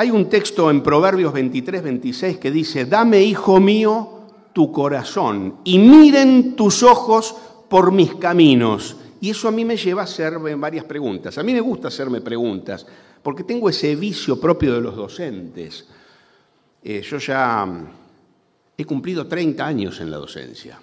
Hay 0.00 0.12
un 0.12 0.28
texto 0.28 0.70
en 0.70 0.80
Proverbios 0.80 1.32
23, 1.32 1.82
26 1.82 2.38
que 2.38 2.52
dice, 2.52 2.84
dame, 2.84 3.20
hijo 3.20 3.58
mío, 3.58 4.20
tu 4.52 4.70
corazón 4.70 5.56
y 5.64 5.80
miren 5.80 6.54
tus 6.54 6.84
ojos 6.84 7.34
por 7.68 7.90
mis 7.90 8.14
caminos. 8.14 8.94
Y 9.20 9.30
eso 9.30 9.48
a 9.48 9.50
mí 9.50 9.64
me 9.64 9.76
lleva 9.76 10.02
a 10.02 10.04
hacerme 10.04 10.54
varias 10.54 10.84
preguntas. 10.84 11.36
A 11.36 11.42
mí 11.42 11.52
me 11.52 11.60
gusta 11.60 11.88
hacerme 11.88 12.20
preguntas, 12.20 12.86
porque 13.24 13.42
tengo 13.42 13.68
ese 13.68 13.96
vicio 13.96 14.40
propio 14.40 14.72
de 14.74 14.80
los 14.82 14.94
docentes. 14.94 15.88
Eh, 16.80 17.02
yo 17.02 17.18
ya 17.18 17.66
mm, 17.66 17.86
he 18.76 18.84
cumplido 18.84 19.26
30 19.26 19.66
años 19.66 20.00
en 20.00 20.12
la 20.12 20.18
docencia. 20.18 20.78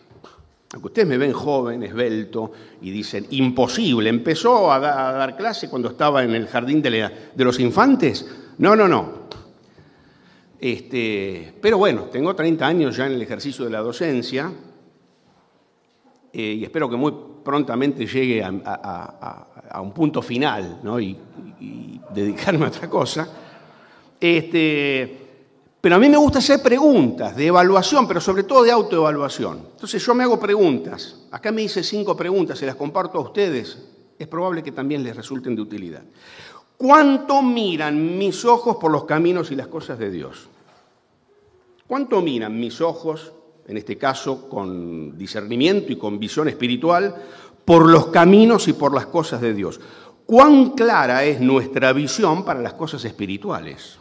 Aunque 0.73 0.87
ustedes 0.87 1.07
me 1.07 1.17
ven 1.17 1.31
joven, 1.31 1.83
esbelto, 1.83 2.51
y 2.81 2.91
dicen, 2.91 3.27
imposible, 3.29 4.09
empezó 4.09 4.73
a, 4.73 4.79
dar 4.79 5.37
clase 5.37 5.69
cuando 5.69 5.87
estaba 5.87 6.21
en 6.21 6.35
el 6.35 6.47
jardín 6.47 6.81
de, 6.81 7.09
los 7.37 7.61
infantes. 7.61 8.25
No, 8.57 8.75
no, 8.75 8.87
no. 8.87 9.25
Este, 10.59 11.53
pero 11.61 11.77
bueno, 11.77 12.03
tengo 12.03 12.33
30 12.33 12.65
años 12.65 12.95
ya 12.95 13.07
en 13.07 13.13
el 13.13 13.21
ejercicio 13.21 13.65
de 13.65 13.71
la 13.71 13.81
docencia 13.81 14.51
eh, 16.31 16.55
y 16.59 16.63
espero 16.63 16.89
que 16.89 16.95
muy 16.95 17.13
prontamente 17.43 18.07
llegue 18.07 18.43
a, 18.43 19.81
un 19.81 19.93
punto 19.93 20.21
final 20.21 20.79
y, 20.99 21.17
y, 21.59 22.01
dedicarme 22.13 22.65
a 22.65 22.69
otra 22.69 22.89
cosa. 22.89 23.29
Este, 24.19 25.25
pero 25.79 25.97
a 25.97 25.99
mí 25.99 26.09
me 26.09 26.17
gusta 26.17 26.39
hacer 26.39 26.63
preguntas 26.63 27.35
de 27.35 27.45
evaluación, 27.45 28.07
pero 28.07 28.19
sobre 28.19 28.43
todo 28.43 28.63
de 28.63 28.71
autoevaluación. 28.71 29.67
Entonces 29.73 30.03
yo 30.03 30.15
me 30.15 30.23
hago 30.23 30.39
preguntas. 30.39 31.27
Acá 31.29 31.51
me 31.51 31.61
hice 31.61 31.83
cinco 31.83 32.17
preguntas, 32.17 32.57
se 32.57 32.65
las 32.65 32.75
comparto 32.75 33.19
a 33.19 33.21
ustedes. 33.21 33.77
Es 34.17 34.27
probable 34.27 34.63
que 34.63 34.71
también 34.71 35.03
les 35.03 35.15
resulten 35.15 35.55
de 35.55 35.61
utilidad. 35.61 36.01
¿Cuánto 36.77 37.41
miran 37.41 38.17
mis 38.17 38.43
ojos 38.45 38.77
por 38.77 38.91
los 38.91 39.05
caminos 39.05 39.51
y 39.51 39.55
las 39.55 39.67
cosas 39.67 39.97
de 39.97 40.11
Dios? 40.11 40.49
¿Cuánto 41.87 42.21
miran 42.21 42.59
mis 42.59 42.81
ojos, 42.81 43.31
en 43.67 43.77
este 43.77 43.97
caso 43.97 44.49
con 44.49 45.17
discernimiento 45.17 45.91
y 45.91 45.97
con 45.97 46.19
visión 46.19 46.49
espiritual, 46.49 47.15
por 47.63 47.89
los 47.89 48.07
caminos 48.07 48.67
y 48.67 48.73
por 48.73 48.93
las 48.93 49.05
cosas 49.05 49.41
de 49.41 49.53
Dios? 49.53 49.79
¿Cuán 50.25 50.71
clara 50.71 51.23
es 51.23 51.39
nuestra 51.39 51.93
visión 51.93 52.43
para 52.43 52.59
las 52.59 52.73
cosas 52.73 53.05
espirituales? 53.05 53.99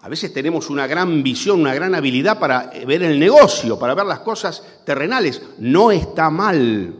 A 0.00 0.08
veces 0.08 0.32
tenemos 0.32 0.70
una 0.70 0.86
gran 0.86 1.22
visión, 1.22 1.60
una 1.60 1.74
gran 1.74 1.94
habilidad 1.94 2.38
para 2.38 2.70
ver 2.86 3.02
el 3.02 3.18
negocio, 3.18 3.78
para 3.78 3.94
ver 3.94 4.06
las 4.06 4.20
cosas 4.20 4.82
terrenales. 4.84 5.42
No 5.58 5.90
está 5.90 6.30
mal. 6.30 6.94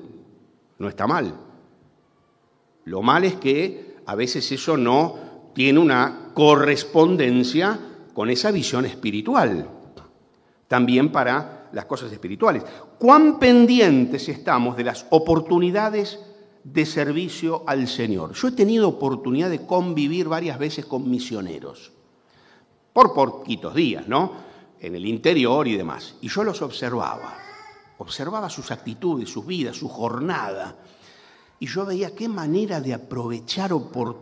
No 0.79 0.89
está 0.89 1.07
mal. 1.07 1.33
Lo 2.85 3.03
mal 3.03 3.25
es 3.25 3.35
que 3.35 3.86
a 4.07 4.14
veces 4.14 4.51
eso 4.53 4.77
no 4.77 5.51
tiene 5.55 5.79
una 5.79 6.31
correspondencia 6.33 7.79
con 8.14 8.31
esa 8.31 8.51
visión 8.51 8.87
espiritual, 8.87 9.69
también 10.69 11.11
para 11.11 11.69
las 11.73 11.85
cosas 11.87 12.12
espirituales. 12.12 12.62
¿Cuán 12.99 13.38
pendientes 13.38 14.29
estamos 14.29 14.77
de 14.77 14.85
las 14.85 15.07
oportunidades 15.11 16.21
de 16.62 16.87
servicio 16.87 17.64
al 17.66 17.88
Señor? 17.88 18.33
Yo 18.33 18.49
he 18.49 18.53
tenido 18.53 18.88
oportunidad 18.88 19.51
de 19.51 19.66
convivir 19.66 20.29
varias 20.29 20.59
veces 20.59 20.87
con 20.87 21.11
misioneros, 21.11 21.92
por 22.92 23.12
poquitos 23.12 23.75
días, 23.75 24.07
¿no? 24.07 24.33
En 24.79 24.95
el 24.95 25.05
interior 25.05 25.66
y 25.66 25.77
demás. 25.77 26.14
Y 26.21 26.29
yo 26.29 26.45
los 26.45 26.62
observaba, 26.62 27.35
observaba 27.99 28.49
sus 28.51 28.71
actitudes, 28.71 29.31
sus 29.31 29.45
vidas, 29.45 29.77
su 29.77 29.88
jornada 29.88 30.77
y 31.59 31.66
yo 31.66 31.87
veía 31.87 32.14
qué 32.14 32.29
manera 32.29 32.81
de 32.81 32.92
aprovechar, 32.92 33.71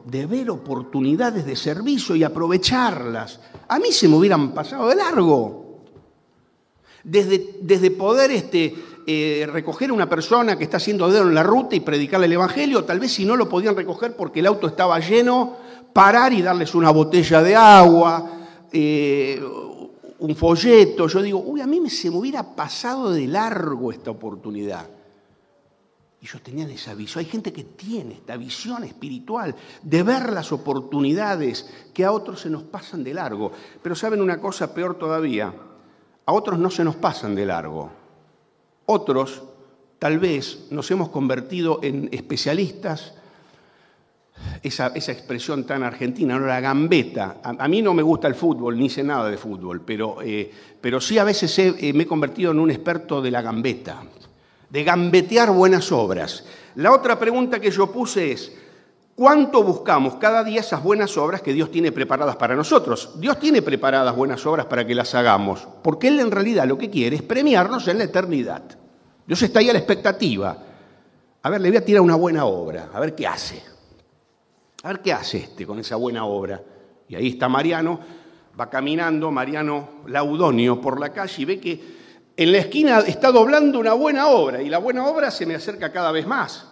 de 0.06 0.26
ver 0.26 0.50
oportunidades 0.50 1.44
de 1.44 1.56
servicio 1.56 2.14
y 2.14 2.22
aprovecharlas. 2.22 3.40
A 3.68 3.78
mí 3.78 3.90
se 3.90 4.08
me 4.08 4.16
hubieran 4.16 4.52
pasado 4.52 4.88
de 4.88 4.94
largo. 4.94 5.82
Desde, 7.02 7.90
poder 7.90 8.30
este, 8.30 8.74
eh, 9.06 9.46
recoger 9.52 9.90
a 9.90 9.94
una 9.94 10.08
persona 10.08 10.56
que 10.56 10.64
está 10.64 10.78
haciendo 10.78 11.10
dedo 11.10 11.28
en 11.28 11.34
la 11.34 11.42
ruta 11.42 11.74
y 11.74 11.80
predicarle 11.80 12.26
el 12.26 12.32
Evangelio, 12.32 12.84
tal 12.84 13.00
vez 13.00 13.12
si 13.12 13.24
no 13.24 13.36
lo 13.36 13.48
podían 13.48 13.76
recoger 13.76 14.16
porque 14.16 14.40
el 14.40 14.46
auto 14.46 14.68
estaba 14.68 14.98
lleno, 15.00 15.56
parar 15.92 16.32
y 16.32 16.40
darles 16.40 16.74
una 16.74 16.90
botella 16.90 17.42
de 17.42 17.56
agua, 17.56 18.30
eh, 18.72 19.42
un 20.20 20.36
folleto. 20.36 21.08
Yo 21.08 21.20
digo, 21.20 21.42
uy, 21.44 21.60
a 21.60 21.66
mí 21.66 21.90
se 21.90 22.10
me 22.10 22.16
hubiera 22.16 22.54
pasado 22.54 23.10
de 23.10 23.26
largo 23.26 23.90
esta 23.90 24.12
oportunidad. 24.12 24.86
Ellos 26.24 26.40
tenían 26.40 26.70
esa 26.70 26.94
visión. 26.94 27.22
Hay 27.22 27.30
gente 27.30 27.52
que 27.52 27.64
tiene 27.64 28.14
esta 28.14 28.38
visión 28.38 28.82
espiritual 28.82 29.54
de 29.82 30.02
ver 30.02 30.32
las 30.32 30.52
oportunidades 30.52 31.70
que 31.92 32.02
a 32.02 32.12
otros 32.12 32.40
se 32.40 32.48
nos 32.48 32.62
pasan 32.62 33.04
de 33.04 33.12
largo. 33.12 33.52
Pero 33.82 33.94
saben 33.94 34.22
una 34.22 34.40
cosa 34.40 34.72
peor 34.72 34.98
todavía, 34.98 35.52
a 36.24 36.32
otros 36.32 36.58
no 36.58 36.70
se 36.70 36.82
nos 36.82 36.96
pasan 36.96 37.34
de 37.34 37.44
largo. 37.44 37.90
Otros 38.86 39.42
tal 39.98 40.18
vez 40.18 40.68
nos 40.70 40.90
hemos 40.90 41.10
convertido 41.10 41.80
en 41.82 42.08
especialistas, 42.10 43.12
esa, 44.62 44.86
expresión 44.96 45.64
tan 45.64 45.82
argentina, 45.82 46.38
¿no? 46.38 46.46
la 46.46 46.60
gambeta. 46.60 47.42
A, 47.42 47.68
mí 47.68 47.82
no 47.82 47.92
me 47.92 48.02
gusta 48.02 48.28
el 48.28 48.34
fútbol, 48.34 48.78
ni 48.78 48.88
sé 48.88 49.02
nada 49.02 49.28
de 49.28 49.36
fútbol, 49.36 49.82
pero, 49.82 50.22
eh, 50.22 50.50
pero 50.80 51.02
sí 51.02 51.18
a 51.18 51.24
veces 51.24 51.58
eh, 51.58 51.92
me 51.94 52.04
he 52.04 52.06
convertido 52.06 52.50
en 52.52 52.60
un 52.60 52.70
experto 52.70 53.20
de 53.20 53.30
la 53.30 53.42
gambeta 53.42 54.02
de 54.74 54.82
gambetear 54.82 55.52
buenas 55.52 55.92
obras. 55.92 56.44
La 56.74 56.90
otra 56.90 57.16
pregunta 57.16 57.60
que 57.60 57.70
yo 57.70 57.92
puse 57.92 58.32
es, 58.32 58.52
¿cuánto 59.14 59.62
buscamos 59.62 60.16
cada 60.16 60.42
día 60.42 60.62
esas 60.62 60.82
buenas 60.82 61.16
obras 61.16 61.42
que 61.42 61.52
Dios 61.52 61.70
tiene 61.70 61.92
preparadas 61.92 62.34
para 62.34 62.56
nosotros? 62.56 63.12
Dios 63.20 63.38
tiene 63.38 63.62
preparadas 63.62 64.16
buenas 64.16 64.44
obras 64.46 64.66
para 64.66 64.84
que 64.84 64.96
las 64.96 65.14
hagamos, 65.14 65.68
porque 65.80 66.08
Él 66.08 66.18
en 66.18 66.32
realidad 66.32 66.66
lo 66.66 66.76
que 66.76 66.90
quiere 66.90 67.14
es 67.14 67.22
premiarnos 67.22 67.86
en 67.86 67.98
la 67.98 68.04
eternidad. 68.04 68.64
Dios 69.24 69.40
está 69.42 69.60
ahí 69.60 69.70
a 69.70 69.74
la 69.74 69.78
expectativa. 69.78 70.58
A 71.40 71.50
ver, 71.50 71.60
le 71.60 71.68
voy 71.68 71.76
a 71.76 71.84
tirar 71.84 72.02
una 72.02 72.16
buena 72.16 72.44
obra, 72.44 72.90
a 72.92 72.98
ver 72.98 73.14
qué 73.14 73.28
hace. 73.28 73.62
A 74.82 74.88
ver 74.88 74.98
qué 75.02 75.12
hace 75.12 75.38
este 75.38 75.64
con 75.64 75.78
esa 75.78 75.94
buena 75.94 76.24
obra. 76.24 76.60
Y 77.06 77.14
ahí 77.14 77.28
está 77.28 77.48
Mariano, 77.48 78.00
va 78.58 78.68
caminando, 78.68 79.30
Mariano 79.30 80.02
Laudonio, 80.08 80.80
por 80.80 80.98
la 80.98 81.10
calle 81.10 81.42
y 81.42 81.44
ve 81.44 81.60
que 81.60 82.03
en 82.36 82.52
la 82.52 82.58
esquina 82.58 82.98
está 83.00 83.30
doblando 83.30 83.78
una 83.78 83.92
buena 83.92 84.26
obra 84.28 84.60
y 84.62 84.68
la 84.68 84.78
buena 84.78 85.06
obra 85.06 85.30
se 85.30 85.46
me 85.46 85.54
acerca 85.54 85.92
cada 85.92 86.10
vez 86.10 86.26
más. 86.26 86.66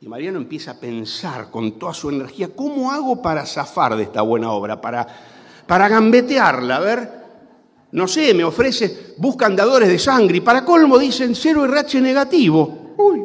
Y 0.00 0.08
Mariano 0.08 0.38
empieza 0.38 0.72
a 0.72 0.80
pensar 0.80 1.50
con 1.50 1.78
toda 1.78 1.94
su 1.94 2.10
energía, 2.10 2.50
¿cómo 2.54 2.92
hago 2.92 3.22
para 3.22 3.46
zafar 3.46 3.96
de 3.96 4.02
esta 4.02 4.20
buena 4.20 4.50
obra? 4.52 4.80
Para, 4.80 5.06
para 5.66 5.88
gambetearla, 5.88 6.76
a 6.76 6.80
ver. 6.80 7.24
No 7.92 8.08
sé, 8.08 8.34
me 8.34 8.44
ofrece, 8.44 9.14
buscan 9.18 9.54
dadores 9.54 9.88
de 9.88 9.98
sangre 9.98 10.38
y 10.38 10.40
para 10.40 10.64
colmo 10.64 10.98
dicen 10.98 11.34
cero 11.34 11.64
RH 11.64 12.00
negativo. 12.00 12.94
Uy, 12.98 13.22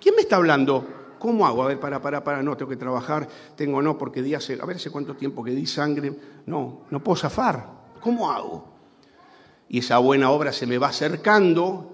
¿quién 0.00 0.16
me 0.16 0.22
está 0.22 0.36
hablando? 0.36 1.14
¿Cómo 1.18 1.46
hago? 1.46 1.62
A 1.62 1.66
ver, 1.66 1.78
para, 1.78 2.00
para, 2.00 2.24
para, 2.24 2.42
no, 2.42 2.56
tengo 2.56 2.70
que 2.70 2.76
trabajar, 2.76 3.28
tengo 3.54 3.82
no, 3.82 3.98
porque 3.98 4.22
di 4.22 4.34
hace, 4.34 4.58
a 4.60 4.64
ver, 4.64 4.76
hace 4.76 4.90
cuánto 4.90 5.14
tiempo 5.14 5.44
que 5.44 5.50
di 5.50 5.66
sangre, 5.66 6.12
no, 6.46 6.86
no 6.90 7.04
puedo 7.04 7.16
zafar. 7.16 7.66
¿Cómo 8.00 8.30
hago? 8.30 8.69
Y 9.70 9.78
esa 9.78 9.98
buena 9.98 10.32
obra 10.32 10.52
se 10.52 10.66
me 10.66 10.78
va 10.78 10.88
acercando 10.88 11.92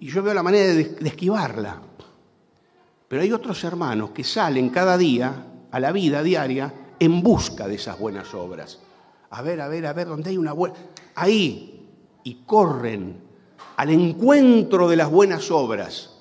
y 0.00 0.08
yo 0.08 0.24
veo 0.24 0.34
la 0.34 0.42
manera 0.42 0.74
de, 0.74 0.96
esquivarla. 1.04 1.80
Pero 3.06 3.22
hay 3.22 3.32
otros 3.32 3.62
hermanos 3.62 4.10
que 4.10 4.24
salen 4.24 4.70
cada 4.70 4.98
día 4.98 5.46
a 5.70 5.78
la 5.78 5.92
vida 5.92 6.24
diaria 6.24 6.74
en 6.98 7.22
busca 7.22 7.68
de 7.68 7.76
esas 7.76 7.96
buenas 7.96 8.34
obras. 8.34 8.80
A 9.30 9.40
ver, 9.40 9.60
a 9.60 9.68
ver, 9.68 9.86
a 9.86 9.92
ver, 9.92 10.08
¿dónde 10.08 10.30
hay 10.30 10.36
una 10.36 10.52
buena... 10.52 10.74
Ahí, 11.14 11.86
y 12.24 12.42
corren 12.44 13.22
al 13.76 13.90
encuentro 13.90 14.88
de 14.88 14.96
las 14.96 15.08
buenas 15.08 15.52
obras, 15.52 16.18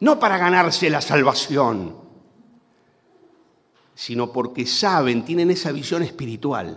no 0.00 0.18
para 0.18 0.36
ganarse 0.36 0.90
la 0.90 1.00
salvación, 1.00 1.96
sino 3.94 4.32
porque 4.32 4.66
saben, 4.66 5.24
tienen 5.24 5.52
esa 5.52 5.70
visión 5.70 6.02
espiritual 6.02 6.76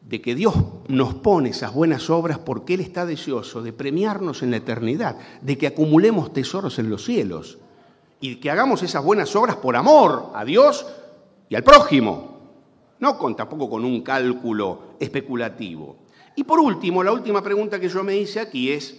de 0.00 0.20
que 0.20 0.34
Dios 0.34 0.54
nos 0.88 1.14
pone 1.14 1.50
esas 1.50 1.74
buenas 1.74 2.08
obras 2.08 2.38
porque 2.38 2.74
Él 2.74 2.80
está 2.80 3.04
deseoso 3.04 3.62
de 3.62 3.72
premiarnos 3.72 4.42
en 4.42 4.50
la 4.50 4.58
eternidad, 4.58 5.16
de 5.42 5.58
que 5.58 5.66
acumulemos 5.66 6.32
tesoros 6.32 6.78
en 6.78 6.88
los 6.88 7.04
cielos 7.04 7.58
y 8.20 8.36
que 8.36 8.50
hagamos 8.50 8.82
esas 8.82 9.04
buenas 9.04 9.34
obras 9.36 9.56
por 9.56 9.76
amor 9.76 10.30
a 10.34 10.44
Dios 10.44 10.86
y 11.48 11.54
al 11.54 11.64
prójimo, 11.64 12.38
no 13.00 13.18
con, 13.18 13.36
tampoco 13.36 13.68
con 13.68 13.84
un 13.84 14.02
cálculo 14.02 14.94
especulativo. 14.98 15.96
Y 16.36 16.44
por 16.44 16.60
último, 16.60 17.02
la 17.02 17.12
última 17.12 17.42
pregunta 17.42 17.80
que 17.80 17.88
yo 17.88 18.04
me 18.04 18.16
hice 18.16 18.40
aquí 18.40 18.70
es, 18.70 18.96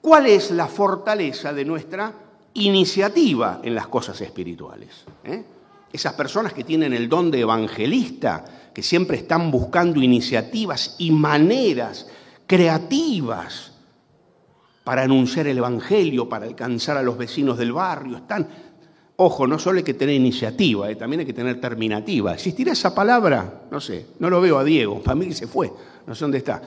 ¿cuál 0.00 0.26
es 0.26 0.50
la 0.50 0.66
fortaleza 0.66 1.52
de 1.52 1.64
nuestra 1.64 2.12
iniciativa 2.54 3.60
en 3.62 3.74
las 3.74 3.88
cosas 3.88 4.20
espirituales? 4.20 5.04
¿Eh? 5.24 5.44
Esas 5.96 6.12
personas 6.12 6.52
que 6.52 6.62
tienen 6.62 6.92
el 6.92 7.08
don 7.08 7.30
de 7.30 7.40
evangelista, 7.40 8.44
que 8.74 8.82
siempre 8.82 9.16
están 9.16 9.50
buscando 9.50 10.02
iniciativas 10.02 10.94
y 10.98 11.10
maneras 11.10 12.06
creativas 12.46 13.72
para 14.84 15.04
anunciar 15.04 15.46
el 15.46 15.56
Evangelio, 15.56 16.28
para 16.28 16.44
alcanzar 16.44 16.98
a 16.98 17.02
los 17.02 17.16
vecinos 17.16 17.56
del 17.56 17.72
barrio. 17.72 18.18
Están, 18.18 18.46
ojo, 19.16 19.46
no 19.46 19.58
solo 19.58 19.78
hay 19.78 19.84
que 19.84 19.94
tener 19.94 20.14
iniciativa, 20.16 20.90
eh, 20.90 20.96
también 20.96 21.20
hay 21.20 21.26
que 21.26 21.32
tener 21.32 21.58
terminativa. 21.62 22.34
¿Existirá 22.34 22.72
esa 22.72 22.94
palabra? 22.94 23.62
No 23.70 23.80
sé, 23.80 24.08
no 24.18 24.28
lo 24.28 24.38
veo 24.42 24.58
a 24.58 24.64
Diego, 24.64 25.02
para 25.02 25.14
mí 25.14 25.32
se 25.32 25.46
fue, 25.46 25.72
no 26.06 26.14
sé 26.14 26.24
dónde 26.24 26.36
está. 26.36 26.60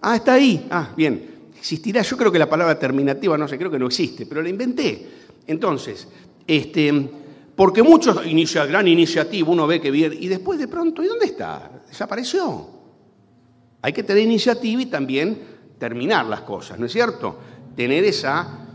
Ah, 0.00 0.14
está 0.14 0.34
ahí, 0.34 0.64
ah, 0.70 0.90
bien. 0.96 1.34
¿Existirá? 1.58 2.02
Yo 2.02 2.16
creo 2.16 2.30
que 2.30 2.38
la 2.38 2.48
palabra 2.48 2.78
terminativa, 2.78 3.36
no 3.36 3.48
sé, 3.48 3.58
creo 3.58 3.72
que 3.72 3.80
no 3.80 3.88
existe, 3.88 4.26
pero 4.26 4.42
la 4.42 4.48
inventé. 4.48 5.08
Entonces, 5.48 6.06
este, 6.46 7.25
porque 7.56 7.82
muchos 7.82 8.24
inician 8.26 8.68
gran 8.68 8.86
iniciativa, 8.86 9.50
uno 9.50 9.66
ve 9.66 9.80
que 9.80 9.90
viene, 9.90 10.14
y 10.14 10.28
después 10.28 10.58
de 10.58 10.68
pronto, 10.68 11.02
¿y 11.02 11.06
dónde 11.06 11.24
está? 11.24 11.70
Desapareció. 11.88 12.68
Hay 13.80 13.94
que 13.94 14.02
tener 14.02 14.22
iniciativa 14.22 14.82
y 14.82 14.86
también 14.86 15.38
terminar 15.78 16.26
las 16.26 16.42
cosas, 16.42 16.78
¿no 16.78 16.84
es 16.84 16.92
cierto? 16.92 17.38
Tener 17.74 18.04
esa 18.04 18.66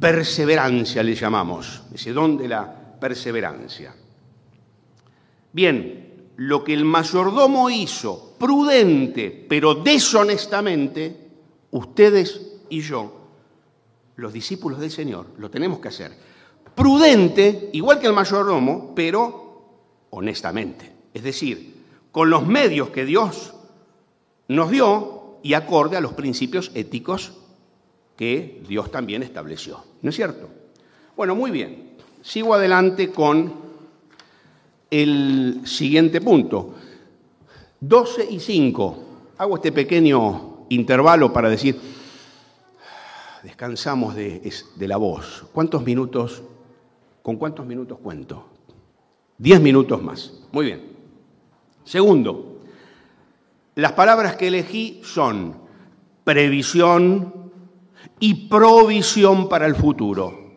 perseverancia, 0.00 1.02
le 1.02 1.14
llamamos, 1.14 1.82
ese 1.92 2.12
don 2.12 2.38
de 2.38 2.48
la 2.48 2.98
perseverancia. 2.98 3.94
Bien, 5.52 6.30
lo 6.36 6.64
que 6.64 6.72
el 6.72 6.86
mayordomo 6.86 7.68
hizo, 7.68 8.36
prudente, 8.38 9.46
pero 9.46 9.74
deshonestamente, 9.74 11.28
ustedes 11.72 12.40
y 12.70 12.80
yo, 12.80 13.20
los 14.16 14.32
discípulos 14.32 14.80
del 14.80 14.90
Señor, 14.90 15.26
lo 15.36 15.50
tenemos 15.50 15.78
que 15.80 15.88
hacer 15.88 16.29
prudente, 16.74 17.70
igual 17.72 18.00
que 18.00 18.06
el 18.06 18.12
mayordomo, 18.12 18.92
pero 18.94 19.40
honestamente. 20.10 20.90
Es 21.14 21.22
decir, 21.22 21.84
con 22.12 22.30
los 22.30 22.46
medios 22.46 22.90
que 22.90 23.04
Dios 23.04 23.54
nos 24.48 24.70
dio 24.70 25.38
y 25.42 25.54
acorde 25.54 25.96
a 25.96 26.00
los 26.00 26.12
principios 26.12 26.70
éticos 26.74 27.32
que 28.16 28.62
Dios 28.68 28.90
también 28.90 29.22
estableció. 29.22 29.82
¿No 30.02 30.10
es 30.10 30.16
cierto? 30.16 30.48
Bueno, 31.16 31.34
muy 31.34 31.50
bien. 31.50 31.92
Sigo 32.22 32.54
adelante 32.54 33.10
con 33.10 33.52
el 34.90 35.62
siguiente 35.64 36.20
punto. 36.20 36.74
12 37.80 38.26
y 38.30 38.40
5. 38.40 39.04
Hago 39.38 39.56
este 39.56 39.72
pequeño 39.72 40.66
intervalo 40.68 41.32
para 41.32 41.48
decir, 41.48 41.80
descansamos 43.42 44.14
de, 44.14 44.52
de 44.74 44.88
la 44.88 44.98
voz. 44.98 45.46
¿Cuántos 45.52 45.82
minutos 45.82 46.42
¿Con 47.22 47.36
cuántos 47.36 47.66
minutos 47.66 47.98
cuento? 48.02 48.46
Diez 49.36 49.60
minutos 49.60 50.02
más. 50.02 50.32
Muy 50.52 50.66
bien. 50.66 50.82
Segundo, 51.84 52.60
las 53.74 53.92
palabras 53.92 54.36
que 54.36 54.48
elegí 54.48 55.00
son 55.04 55.56
previsión 56.24 57.50
y 58.18 58.48
provisión 58.48 59.48
para 59.48 59.66
el 59.66 59.74
futuro. 59.74 60.52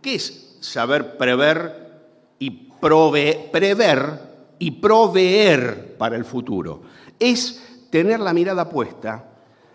¿Qué 0.00 0.14
es 0.14 0.56
saber 0.60 1.16
prever 1.16 2.06
y 2.38 2.50
prever 2.50 4.20
y 4.58 4.70
proveer 4.70 5.96
para 5.98 6.16
el 6.16 6.24
futuro? 6.24 6.82
Es 7.18 7.86
tener 7.90 8.20
la 8.20 8.32
mirada 8.32 8.68
puesta 8.68 9.30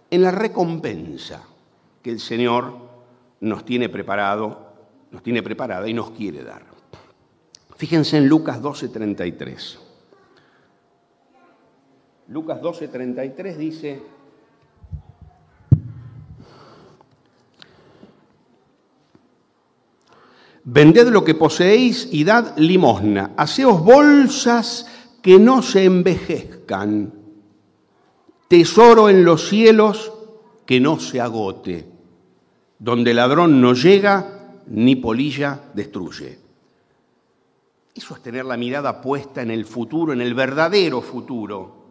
en 0.09 0.21
la 0.21 0.31
recompensa 0.31 1.43
que 2.01 2.11
el 2.11 2.19
Señor 2.19 2.73
nos 3.41 3.65
tiene 3.65 3.89
preparado, 3.89 4.62
nos 5.13 5.21
tiene 5.21 5.43
preparada 5.43 5.87
y 5.87 5.93
nos 5.93 6.09
quiere 6.11 6.43
dar. 6.43 6.63
Fíjense 7.77 8.17
en 8.17 8.27
Lucas 8.27 8.61
12:33. 8.61 9.77
Lucas 12.29 12.59
12:33 12.59 13.55
dice, 13.55 14.01
Vended 20.65 21.09
lo 21.09 21.25
que 21.25 21.35
poseéis 21.35 22.07
y 22.11 22.23
dad 22.23 22.57
limosna. 22.57 23.31
Haceos 23.35 23.83
bolsas 23.83 24.87
que 25.21 25.37
no 25.37 25.61
se 25.61 25.83
envejezcan. 25.83 27.13
Tesoro 28.47 29.09
en 29.09 29.25
los 29.25 29.49
cielos 29.49 30.13
que 30.65 30.79
no 30.79 30.99
se 30.99 31.19
agote. 31.19 31.85
Donde 32.79 33.13
ladrón 33.13 33.59
no 33.59 33.73
llega 33.73 34.32
ni 34.67 34.95
polilla 34.95 35.59
destruye. 35.73 36.39
Eso 37.95 38.15
es 38.15 38.23
tener 38.23 38.45
la 38.45 38.57
mirada 38.57 39.01
puesta 39.01 39.41
en 39.41 39.51
el 39.51 39.65
futuro, 39.65 40.13
en 40.13 40.21
el 40.21 40.33
verdadero 40.33 41.01
futuro. 41.01 41.83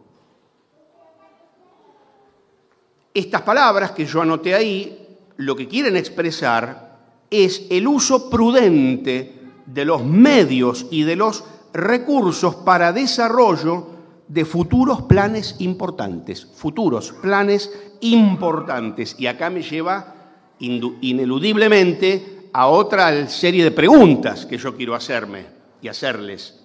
Estas 3.13 3.43
palabras 3.43 3.91
que 3.91 4.05
yo 4.05 4.21
anoté 4.21 4.53
ahí, 4.53 5.17
lo 5.37 5.55
que 5.55 5.67
quieren 5.67 5.95
expresar 5.95 6.99
es 7.29 7.67
el 7.69 7.87
uso 7.87 8.29
prudente 8.29 9.39
de 9.65 9.85
los 9.85 10.03
medios 10.03 10.87
y 10.91 11.03
de 11.03 11.15
los 11.15 11.43
recursos 11.73 12.55
para 12.55 12.91
desarrollo 12.91 13.87
de 14.27 14.45
futuros 14.45 15.03
planes 15.03 15.55
importantes, 15.59 16.45
futuros 16.45 17.13
planes 17.21 17.71
importantes. 18.01 19.15
Y 19.17 19.27
acá 19.27 19.49
me 19.49 19.61
lleva 19.61 20.15
ineludiblemente 20.59 22.42
a 22.53 22.67
otra 22.67 23.27
serie 23.27 23.63
de 23.63 23.71
preguntas 23.71 24.45
que 24.45 24.57
yo 24.57 24.75
quiero 24.75 24.93
hacerme 24.93 25.47
y 25.81 25.87
hacerles. 25.87 26.59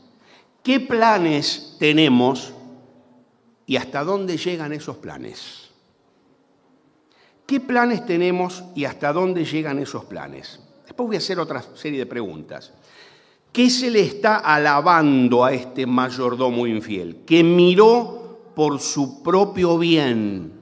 ¿Qué 0.62 0.81
planes 0.81 1.77
tenemos 1.79 2.53
y 3.66 3.77
hasta 3.77 4.05
dónde 4.05 4.37
llegan 4.37 4.72
esos 4.72 4.96
planes? 4.98 5.70
¿Qué 7.46 7.61
planes 7.61 8.05
tenemos 8.05 8.62
y 8.74 8.85
hasta 8.85 9.12
dónde 9.14 9.46
llegan 9.46 9.79
esos 9.79 10.05
planes? 10.05 10.61
Después 10.85 11.07
voy 11.07 11.16
a 11.16 11.20
hacer 11.20 11.40
otra 11.40 11.62
serie 11.74 11.98
de 11.98 12.07
preguntas. 12.07 12.74
¿Qué 13.51 13.70
se 13.70 13.90
le 13.90 14.01
está 14.01 14.37
alabando 14.37 15.42
a 15.42 15.55
este 15.55 15.87
mayordomo 15.87 16.66
infiel? 16.66 17.24
Que 17.24 17.42
miró 17.42 18.53
por 18.55 18.79
su 18.79 19.22
propio 19.22 19.79
bien. 19.79 20.53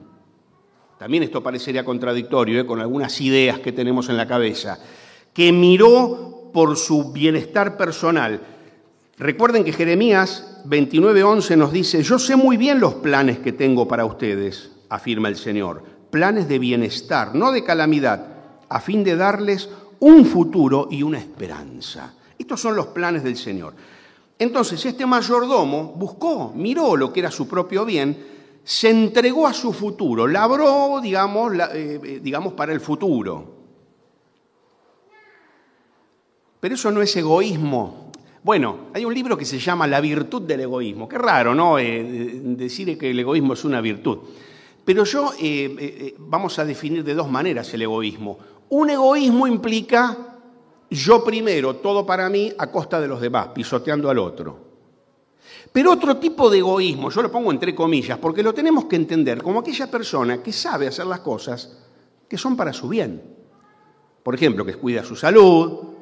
También 0.97 1.23
esto 1.23 1.43
parecería 1.43 1.83
contradictorio 1.83 2.61
¿eh? 2.61 2.65
con 2.65 2.79
algunas 2.79 3.19
ideas 3.19 3.59
que 3.59 3.73
tenemos 3.73 4.07
en 4.07 4.15
la 4.15 4.25
cabeza. 4.25 4.79
Que 5.37 5.53
miró 5.53 6.49
por 6.51 6.75
su 6.75 7.13
bienestar 7.13 7.77
personal. 7.77 8.41
Recuerden 9.17 9.63
que 9.63 9.71
Jeremías 9.71 10.61
29:11 10.65 11.55
nos 11.55 11.71
dice, 11.71 12.03
yo 12.03 12.19
sé 12.19 12.35
muy 12.35 12.57
bien 12.57 12.81
los 12.81 12.95
planes 12.95 13.39
que 13.39 13.53
tengo 13.53 13.87
para 13.87 14.03
ustedes, 14.03 14.71
afirma 14.89 15.29
el 15.29 15.37
Señor 15.37 15.95
planes 16.09 16.47
de 16.47 16.59
bienestar, 16.59 17.35
no 17.35 17.51
de 17.51 17.63
calamidad, 17.63 18.25
a 18.69 18.79
fin 18.79 19.03
de 19.03 19.15
darles 19.15 19.69
un 19.99 20.25
futuro 20.25 20.87
y 20.91 21.03
una 21.03 21.19
esperanza. 21.19 22.13
Estos 22.37 22.61
son 22.61 22.75
los 22.75 22.87
planes 22.87 23.23
del 23.23 23.37
Señor. 23.37 23.73
Entonces 24.39 24.83
este 24.85 25.05
mayordomo 25.05 25.93
buscó, 25.95 26.53
miró 26.55 26.95
lo 26.95 27.11
que 27.11 27.21
era 27.21 27.31
su 27.31 27.47
propio 27.47 27.85
bien, 27.85 28.37
se 28.63 28.89
entregó 28.89 29.47
a 29.47 29.53
su 29.53 29.73
futuro, 29.73 30.27
labró, 30.27 30.99
digamos, 31.01 31.53
eh, 31.53 31.99
eh, 32.03 32.19
digamos 32.21 32.53
para 32.53 32.73
el 32.73 32.81
futuro. 32.81 33.56
Pero 36.59 36.75
eso 36.75 36.91
no 36.91 37.01
es 37.01 37.15
egoísmo. 37.15 38.11
Bueno, 38.43 38.87
hay 38.93 39.03
un 39.05 39.13
libro 39.13 39.37
que 39.37 39.45
se 39.45 39.59
llama 39.59 39.87
La 39.87 39.99
virtud 39.99 40.43
del 40.43 40.61
egoísmo. 40.61 41.07
Qué 41.07 41.17
raro, 41.17 41.53
¿no? 41.53 41.77
Eh, 41.77 42.41
decir 42.43 42.97
que 42.97 43.11
el 43.11 43.19
egoísmo 43.19 43.53
es 43.53 43.65
una 43.65 43.81
virtud. 43.81 44.19
Pero 44.85 45.03
yo, 45.03 45.33
eh, 45.33 45.75
eh, 45.77 46.15
vamos 46.17 46.57
a 46.59 46.65
definir 46.65 47.03
de 47.03 47.13
dos 47.13 47.29
maneras 47.29 47.73
el 47.73 47.81
egoísmo. 47.81 48.39
Un 48.69 48.89
egoísmo 48.89 49.47
implica 49.47 50.17
yo 50.89 51.23
primero, 51.23 51.75
todo 51.75 52.05
para 52.05 52.29
mí, 52.29 52.53
a 52.57 52.71
costa 52.71 53.01
de 53.01 53.07
los 53.07 53.19
demás, 53.19 53.49
pisoteando 53.53 54.09
al 54.09 54.19
otro. 54.19 54.67
Pero 55.71 55.91
otro 55.91 56.17
tipo 56.17 56.49
de 56.49 56.59
egoísmo, 56.59 57.09
yo 57.09 57.21
lo 57.21 57.31
pongo 57.31 57.51
entre 57.51 57.75
comillas, 57.75 58.17
porque 58.17 58.41
lo 58.41 58.53
tenemos 58.53 58.85
que 58.85 58.95
entender 58.95 59.43
como 59.43 59.59
aquella 59.59 59.91
persona 59.91 60.41
que 60.41 60.53
sabe 60.53 60.87
hacer 60.87 61.05
las 61.05 61.19
cosas 61.19 61.77
que 62.27 62.37
son 62.37 62.55
para 62.55 62.71
su 62.71 62.87
bien. 62.87 63.21
Por 64.23 64.35
ejemplo, 64.35 64.65
que 64.65 64.75
cuida 64.75 65.03
su 65.03 65.15
salud, 65.15 65.96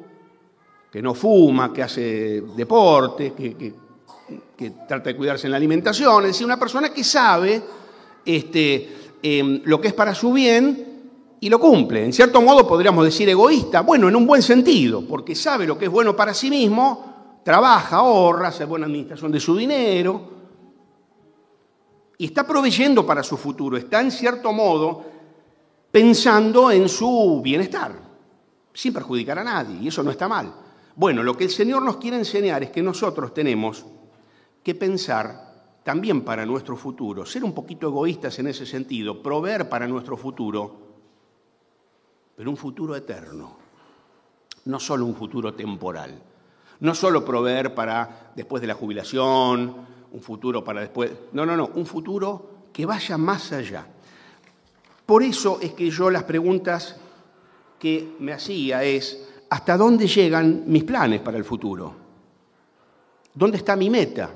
que 0.95 1.01
no 1.01 1.13
fuma, 1.13 1.73
que 1.73 1.83
hace 1.83 2.41
deporte, 2.55 3.33
que, 3.33 4.71
trata 4.87 5.09
de 5.09 5.15
cuidarse 5.17 5.45
en 5.45 5.51
la 5.51 5.57
alimentación. 5.57 6.23
Es 6.23 6.29
decir, 6.29 6.45
una 6.45 6.57
persona 6.57 6.87
que 6.87 7.03
sabe 7.03 7.61
este, 8.23 8.95
em, 9.21 9.61
lo 9.65 9.81
que 9.81 9.89
es 9.89 9.93
para 9.93 10.15
su 10.15 10.31
bien 10.31 11.35
y 11.41 11.49
lo 11.49 11.59
cumple. 11.59 12.05
En 12.05 12.13
cierto 12.13 12.41
modo 12.41 12.65
podríamos 12.65 13.03
decir 13.03 13.27
egoísta, 13.27 13.81
bueno, 13.81 14.07
en 14.07 14.15
un 14.15 14.25
buen 14.25 14.41
sentido, 14.41 15.05
porque 15.05 15.35
sabe 15.35 15.67
lo 15.67 15.77
que 15.77 15.83
es 15.83 15.91
bueno 15.91 16.15
para 16.15 16.33
sí 16.33 16.49
mismo, 16.49 17.41
trabaja, 17.43 17.97
ahorra, 17.97 18.47
hace 18.47 18.63
buena 18.63 18.85
administración 18.85 19.33
de 19.33 19.41
su 19.41 19.53
dinero 19.53 20.21
y 22.17 22.27
está 22.27 22.47
proveyendo 22.47 23.05
para 23.05 23.21
su 23.21 23.35
futuro, 23.35 23.75
está 23.75 23.99
en 23.99 24.11
cierto 24.11 24.53
modo 24.53 25.03
pensando 25.91 26.71
en 26.71 26.87
su 26.87 27.41
bienestar, 27.43 27.91
sin 28.73 28.93
perjudicar 28.93 29.39
a 29.39 29.43
nadie, 29.43 29.77
y 29.81 29.89
eso 29.89 30.01
no 30.01 30.11
está 30.11 30.29
mal. 30.29 30.61
Bueno, 30.95 31.23
lo 31.23 31.35
que 31.35 31.43
el 31.45 31.49
Señor 31.49 31.81
nos 31.81 31.97
quiere 31.97 32.17
enseñar 32.17 32.63
es 32.63 32.71
que 32.71 32.81
nosotros 32.81 33.33
tenemos 33.33 33.85
que 34.63 34.75
pensar 34.75 35.45
también 35.83 36.21
para 36.21 36.45
nuestro 36.45 36.75
futuro, 36.75 37.25
ser 37.25 37.43
un 37.43 37.53
poquito 37.53 37.87
egoístas 37.87 38.39
en 38.39 38.47
ese 38.47 38.65
sentido, 38.65 39.21
proveer 39.21 39.69
para 39.69 39.87
nuestro 39.87 40.17
futuro, 40.17 40.75
pero 42.35 42.49
un 42.49 42.57
futuro 42.57 42.95
eterno, 42.95 43.57
no 44.65 44.79
solo 44.79 45.05
un 45.05 45.15
futuro 45.15 45.53
temporal, 45.53 46.19
no 46.79 46.95
solo 46.95 47.23
proveer 47.23 47.75
para 47.75 48.31
después 48.35 48.61
de 48.61 48.67
la 48.67 48.73
jubilación, 48.73 49.75
un 50.11 50.21
futuro 50.21 50.63
para 50.63 50.81
después, 50.81 51.11
no, 51.33 51.45
no, 51.45 51.55
no, 51.55 51.69
un 51.75 51.85
futuro 51.85 52.69
que 52.73 52.85
vaya 52.85 53.17
más 53.17 53.51
allá. 53.51 53.85
Por 55.05 55.21
eso 55.21 55.59
es 55.61 55.73
que 55.73 55.91
yo 55.91 56.09
las 56.09 56.23
preguntas 56.23 56.95
que 57.77 58.15
me 58.19 58.33
hacía 58.33 58.83
es, 58.83 59.34
¿hasta 59.55 59.77
dónde 59.77 60.05
llegan 60.05 60.63
mis 60.67 60.83
planes 60.83 61.21
para 61.21 61.37
el 61.37 61.45
futuro? 61.45 61.95
¿Dónde 63.33 63.55
está 63.55 63.77
mi 63.77 63.89
meta? 63.89 64.29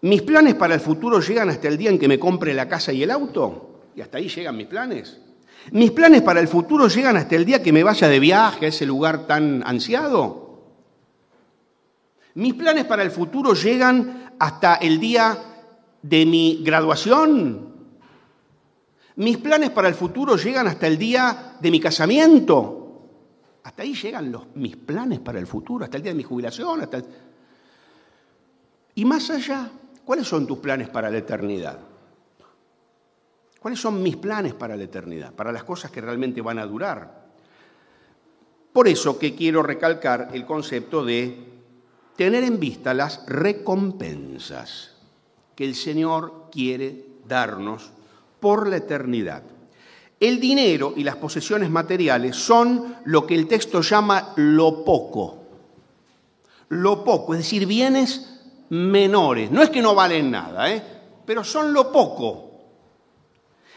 ¿Mis 0.00 0.22
planes 0.22 0.56
para 0.56 0.74
el 0.74 0.80
futuro 0.80 1.20
llegan 1.20 1.48
hasta 1.50 1.68
el 1.68 1.78
día 1.78 1.90
en 1.90 2.00
que 2.00 2.08
me 2.08 2.18
compre 2.18 2.52
la 2.52 2.68
casa 2.68 2.92
y 2.92 3.04
el 3.04 3.12
auto? 3.12 3.82
¿Y 3.94 4.00
hasta 4.00 4.18
ahí 4.18 4.28
llegan 4.28 4.56
mis 4.56 4.66
planes? 4.66 5.20
¿Mis 5.70 5.92
planes 5.92 6.22
para 6.22 6.40
el 6.40 6.48
futuro 6.48 6.88
llegan 6.88 7.16
hasta 7.16 7.36
el 7.36 7.44
día 7.44 7.62
que 7.62 7.72
me 7.72 7.84
vaya 7.84 8.08
de 8.08 8.18
viaje 8.18 8.66
a 8.66 8.68
ese 8.70 8.86
lugar 8.86 9.28
tan 9.28 9.62
ansiado? 9.64 10.64
¿Mis 12.34 12.54
planes 12.54 12.86
para 12.86 13.04
el 13.04 13.12
futuro 13.12 13.54
llegan 13.54 14.32
hasta 14.40 14.74
el 14.74 14.98
día 14.98 15.38
de 16.02 16.26
mi 16.26 16.60
graduación? 16.64 17.72
¿Mis 19.14 19.38
planes 19.38 19.70
para 19.70 19.86
el 19.86 19.94
futuro 19.94 20.34
llegan 20.34 20.66
hasta 20.66 20.88
el 20.88 20.98
día 20.98 21.54
de 21.60 21.70
mi 21.70 21.78
casamiento? 21.78 22.87
Hasta 23.68 23.82
ahí 23.82 23.94
llegan 23.94 24.32
los, 24.32 24.54
mis 24.56 24.76
planes 24.76 25.20
para 25.20 25.38
el 25.38 25.46
futuro, 25.46 25.84
hasta 25.84 25.96
el 25.96 26.02
día 26.02 26.12
de 26.12 26.16
mi 26.16 26.24
jubilación. 26.24 26.80
Hasta 26.80 27.02
Y 28.94 29.04
más 29.04 29.30
allá, 29.30 29.70
¿Cuáles 30.08 30.26
son 30.26 30.46
tus 30.46 30.56
planes 30.56 30.88
para 30.88 31.10
la 31.10 31.18
eternidad? 31.18 31.78
¿Cuáles 33.60 33.78
son 33.78 34.02
mis 34.02 34.16
planes 34.16 34.54
para 34.54 34.74
la 34.74 34.84
eternidad? 34.84 35.34
Para 35.34 35.52
las 35.52 35.64
cosas 35.64 35.90
que 35.90 36.00
realmente 36.00 36.40
van 36.40 36.58
a 36.58 36.64
durar. 36.64 37.26
Por 38.72 38.88
eso 38.88 39.18
que 39.18 39.34
quiero 39.34 39.62
recalcar 39.62 40.30
el 40.32 40.46
concepto 40.46 41.04
de 41.04 41.36
tener 42.16 42.42
en 42.42 42.58
vista 42.58 42.94
las 42.94 43.26
recompensas 43.26 44.96
que 45.54 45.66
el 45.66 45.74
Señor 45.74 46.46
quiere 46.50 47.04
darnos 47.26 47.90
por 48.40 48.66
la 48.66 48.78
eternidad. 48.78 49.42
El 50.20 50.40
dinero 50.40 50.94
y 50.96 51.04
las 51.04 51.16
posesiones 51.16 51.70
materiales 51.70 52.36
son 52.36 52.96
lo 53.04 53.24
que 53.24 53.34
el 53.34 53.46
texto 53.46 53.80
llama 53.80 54.32
lo 54.36 54.84
poco. 54.84 55.38
Lo 56.70 57.04
poco, 57.04 57.34
es 57.34 57.40
decir, 57.40 57.66
bienes 57.66 58.40
menores. 58.70 59.50
No 59.50 59.62
es 59.62 59.70
que 59.70 59.80
no 59.80 59.94
valen 59.94 60.30
nada, 60.30 60.72
¿eh? 60.72 60.82
pero 61.24 61.44
son 61.44 61.72
lo 61.72 61.92
poco. 61.92 62.50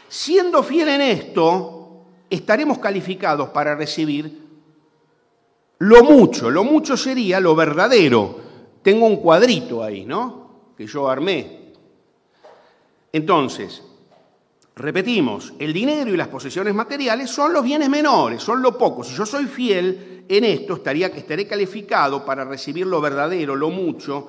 Siendo 0.08 0.62
fiel 0.62 0.88
en 0.88 1.00
esto, 1.00 2.04
estaremos 2.28 2.78
calificados 2.78 3.50
para 3.50 3.74
recibir 3.74 4.40
Lo 5.78 6.04
mucho, 6.04 6.50
lo 6.50 6.64
mucho 6.64 6.96
sería 6.96 7.40
lo 7.40 7.54
verdadero. 7.54 8.40
Tengo 8.82 9.06
un 9.06 9.16
cuadrito 9.16 9.82
ahí, 9.82 10.04
¿no? 10.04 10.72
Que 10.76 10.86
yo 10.86 11.08
armé. 11.08 11.72
Entonces, 13.12 13.82
repetimos, 14.74 15.52
el 15.58 15.72
dinero 15.72 16.10
y 16.12 16.16
las 16.16 16.28
posesiones 16.28 16.74
materiales 16.74 17.30
son 17.30 17.52
los 17.52 17.64
bienes 17.64 17.88
menores, 17.88 18.42
son 18.42 18.62
lo 18.62 18.76
poco. 18.76 19.04
Si 19.04 19.14
yo 19.14 19.26
soy 19.26 19.46
fiel 19.46 20.24
en 20.28 20.44
esto, 20.44 20.74
estaría, 20.74 21.08
estaré 21.08 21.46
calificado 21.46 22.24
para 22.24 22.44
recibir 22.44 22.86
lo 22.86 23.00
verdadero, 23.00 23.56
lo 23.56 23.70
mucho. 23.70 24.28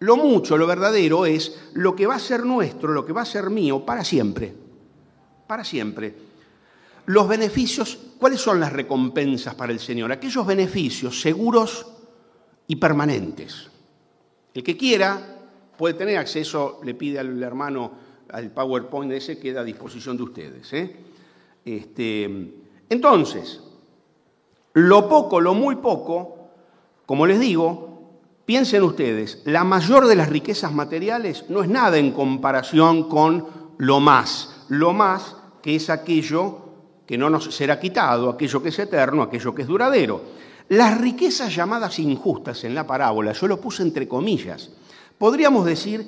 Lo 0.00 0.16
mucho, 0.16 0.56
lo 0.56 0.66
verdadero 0.66 1.26
es 1.26 1.70
lo 1.74 1.96
que 1.96 2.06
va 2.06 2.14
a 2.14 2.20
ser 2.20 2.44
nuestro, 2.44 2.92
lo 2.92 3.04
que 3.04 3.12
va 3.12 3.22
a 3.22 3.26
ser 3.26 3.50
mío 3.50 3.84
para 3.84 4.04
siempre. 4.04 4.54
Para 5.46 5.64
siempre. 5.64 6.14
Los 7.06 7.26
beneficios, 7.26 7.98
¿cuáles 8.18 8.40
son 8.40 8.60
las 8.60 8.72
recompensas 8.72 9.54
para 9.54 9.72
el 9.72 9.80
Señor? 9.80 10.12
Aquellos 10.12 10.46
beneficios 10.46 11.20
seguros 11.20 11.86
y 12.66 12.76
permanentes. 12.76 13.68
El 14.54 14.62
que 14.62 14.76
quiera 14.76 15.36
puede 15.76 15.94
tener 15.94 16.18
acceso, 16.18 16.80
le 16.84 16.94
pide 16.94 17.18
al 17.18 17.42
hermano 17.42 18.07
al 18.32 18.50
PowerPoint 18.50 19.12
ese, 19.12 19.38
queda 19.38 19.60
a 19.60 19.64
disposición 19.64 20.16
de 20.16 20.22
ustedes. 20.22 20.72
¿eh? 20.72 20.96
Este, 21.64 22.24
entonces, 22.88 23.60
lo 24.74 25.08
poco, 25.08 25.40
lo 25.40 25.54
muy 25.54 25.76
poco, 25.76 26.50
como 27.06 27.26
les 27.26 27.40
digo, 27.40 27.88
piensen 28.44 28.82
ustedes, 28.82 29.42
la 29.44 29.64
mayor 29.64 30.06
de 30.06 30.16
las 30.16 30.28
riquezas 30.28 30.72
materiales 30.72 31.44
no 31.48 31.62
es 31.62 31.68
nada 31.68 31.98
en 31.98 32.12
comparación 32.12 33.08
con 33.08 33.46
lo 33.78 34.00
más. 34.00 34.64
Lo 34.68 34.92
más 34.92 35.36
que 35.62 35.76
es 35.76 35.90
aquello 35.90 36.68
que 37.06 37.16
no 37.16 37.30
nos 37.30 37.54
será 37.54 37.80
quitado, 37.80 38.28
aquello 38.28 38.62
que 38.62 38.68
es 38.68 38.78
eterno, 38.78 39.22
aquello 39.22 39.54
que 39.54 39.62
es 39.62 39.68
duradero. 39.68 40.20
Las 40.68 41.00
riquezas 41.00 41.54
llamadas 41.54 41.98
injustas 41.98 42.64
en 42.64 42.74
la 42.74 42.86
parábola, 42.86 43.32
yo 43.32 43.48
lo 43.48 43.58
puse 43.58 43.82
entre 43.82 44.06
comillas, 44.06 44.70
podríamos 45.16 45.64
decir 45.64 46.06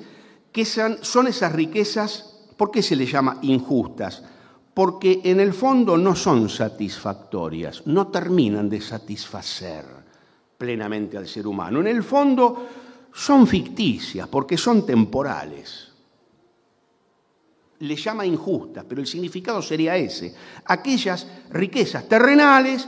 que 0.51 0.65
son, 0.65 1.27
esas 1.27 1.51
riquezas, 1.53 2.39
¿por 2.57 2.71
qué 2.71 2.81
se 2.81 2.95
les 2.95 3.11
llama 3.11 3.37
injustas? 3.41 4.23
Porque 4.73 5.21
en 5.23 5.39
el 5.39 5.53
fondo 5.53 5.97
no 5.97 6.15
son 6.15 6.49
satisfactorias, 6.49 7.85
no 7.87 8.07
terminan 8.07 8.69
de 8.69 8.81
satisfacer 8.81 9.85
plenamente 10.57 11.17
al 11.17 11.27
ser 11.27 11.47
humano. 11.47 11.81
En 11.81 11.87
el 11.87 12.03
fondo 12.03 12.67
son 13.13 13.47
ficticias 13.47 14.27
porque 14.27 14.57
son 14.57 14.85
temporales 14.85 15.91
le 17.81 17.95
llama 17.95 18.25
injusta, 18.25 18.83
pero 18.87 19.01
el 19.01 19.07
significado 19.07 19.61
sería 19.61 19.95
ese. 19.97 20.33
Aquellas 20.65 21.25
riquezas 21.49 22.07
terrenales 22.07 22.87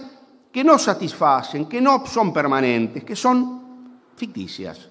que 0.52 0.64
no 0.64 0.78
satisfacen, 0.78 1.66
que 1.66 1.82
no 1.82 2.06
son 2.06 2.32
permanentes, 2.32 3.04
que 3.04 3.16
son 3.16 4.10
ficticias. 4.16 4.90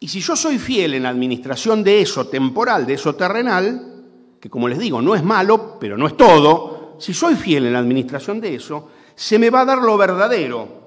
Y 0.00 0.08
si 0.08 0.20
yo 0.20 0.34
soy 0.34 0.58
fiel 0.58 0.94
en 0.94 1.04
la 1.04 1.10
administración 1.10 1.84
de 1.84 2.00
eso 2.00 2.26
temporal, 2.26 2.86
de 2.86 2.94
eso 2.94 3.14
terrenal, 3.14 4.04
que 4.40 4.48
como 4.48 4.66
les 4.66 4.78
digo, 4.78 5.02
no 5.02 5.14
es 5.14 5.22
malo, 5.22 5.76
pero 5.78 5.96
no 5.98 6.06
es 6.06 6.16
todo, 6.16 6.96
si 6.98 7.12
soy 7.12 7.36
fiel 7.36 7.66
en 7.66 7.74
la 7.74 7.78
administración 7.78 8.40
de 8.40 8.54
eso, 8.54 8.88
se 9.14 9.38
me 9.38 9.50
va 9.50 9.60
a 9.60 9.66
dar 9.66 9.78
lo 9.78 9.96
verdadero, 9.98 10.80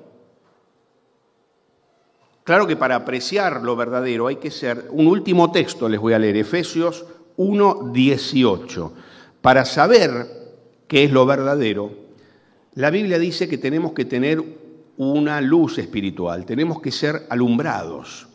Claro 2.44 2.68
que 2.68 2.76
para 2.76 2.96
apreciar 2.96 3.62
lo 3.62 3.76
verdadero 3.76 4.28
hay 4.28 4.36
que 4.36 4.52
ser, 4.52 4.88
un 4.92 5.08
último 5.08 5.52
texto 5.52 5.88
les 5.88 6.00
voy 6.00 6.12
a 6.12 6.20
leer, 6.20 6.36
Efesios 6.36 7.06
1, 7.38 7.92
18. 7.94 8.94
Para 9.42 9.64
saber 9.64 10.28
qué 10.88 11.06
es 11.06 11.12
lo 11.12 11.26
verdadero, 11.26 11.92
la 12.74 12.90
Biblia 12.90 13.18
dice 13.18 13.48
que 13.48 13.58
tenemos 13.58 13.94
que 13.94 14.04
tener 14.04 14.44
una 14.98 15.40
luz 15.40 15.78
espiritual, 15.78 16.46
tenemos 16.46 16.82
que 16.82 16.92
ser 16.92 17.26
alumbrados 17.30 18.28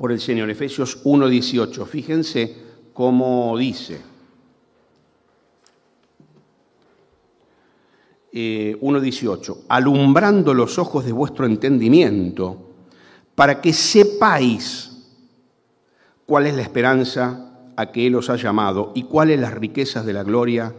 por 0.00 0.12
el 0.12 0.18
Señor. 0.18 0.48
Efesios 0.48 1.02
1, 1.04 1.28
18. 1.28 1.84
Fíjense 1.84 2.56
cómo 2.94 3.54
dice. 3.58 4.00
1.18, 8.32 9.56
eh, 9.58 9.60
alumbrando 9.68 10.54
los 10.54 10.78
ojos 10.78 11.04
de 11.04 11.12
vuestro 11.12 11.44
entendimiento, 11.44 12.70
para 13.34 13.60
que 13.60 13.74
sepáis 13.74 15.04
cuál 16.24 16.46
es 16.46 16.54
la 16.54 16.62
esperanza 16.62 17.72
a 17.76 17.92
que 17.92 18.06
Él 18.06 18.14
os 18.14 18.30
ha 18.30 18.36
llamado 18.36 18.92
y 18.94 19.02
cuáles 19.02 19.38
las 19.38 19.52
riquezas 19.52 20.06
de 20.06 20.14
la 20.14 20.22
gloria 20.22 20.74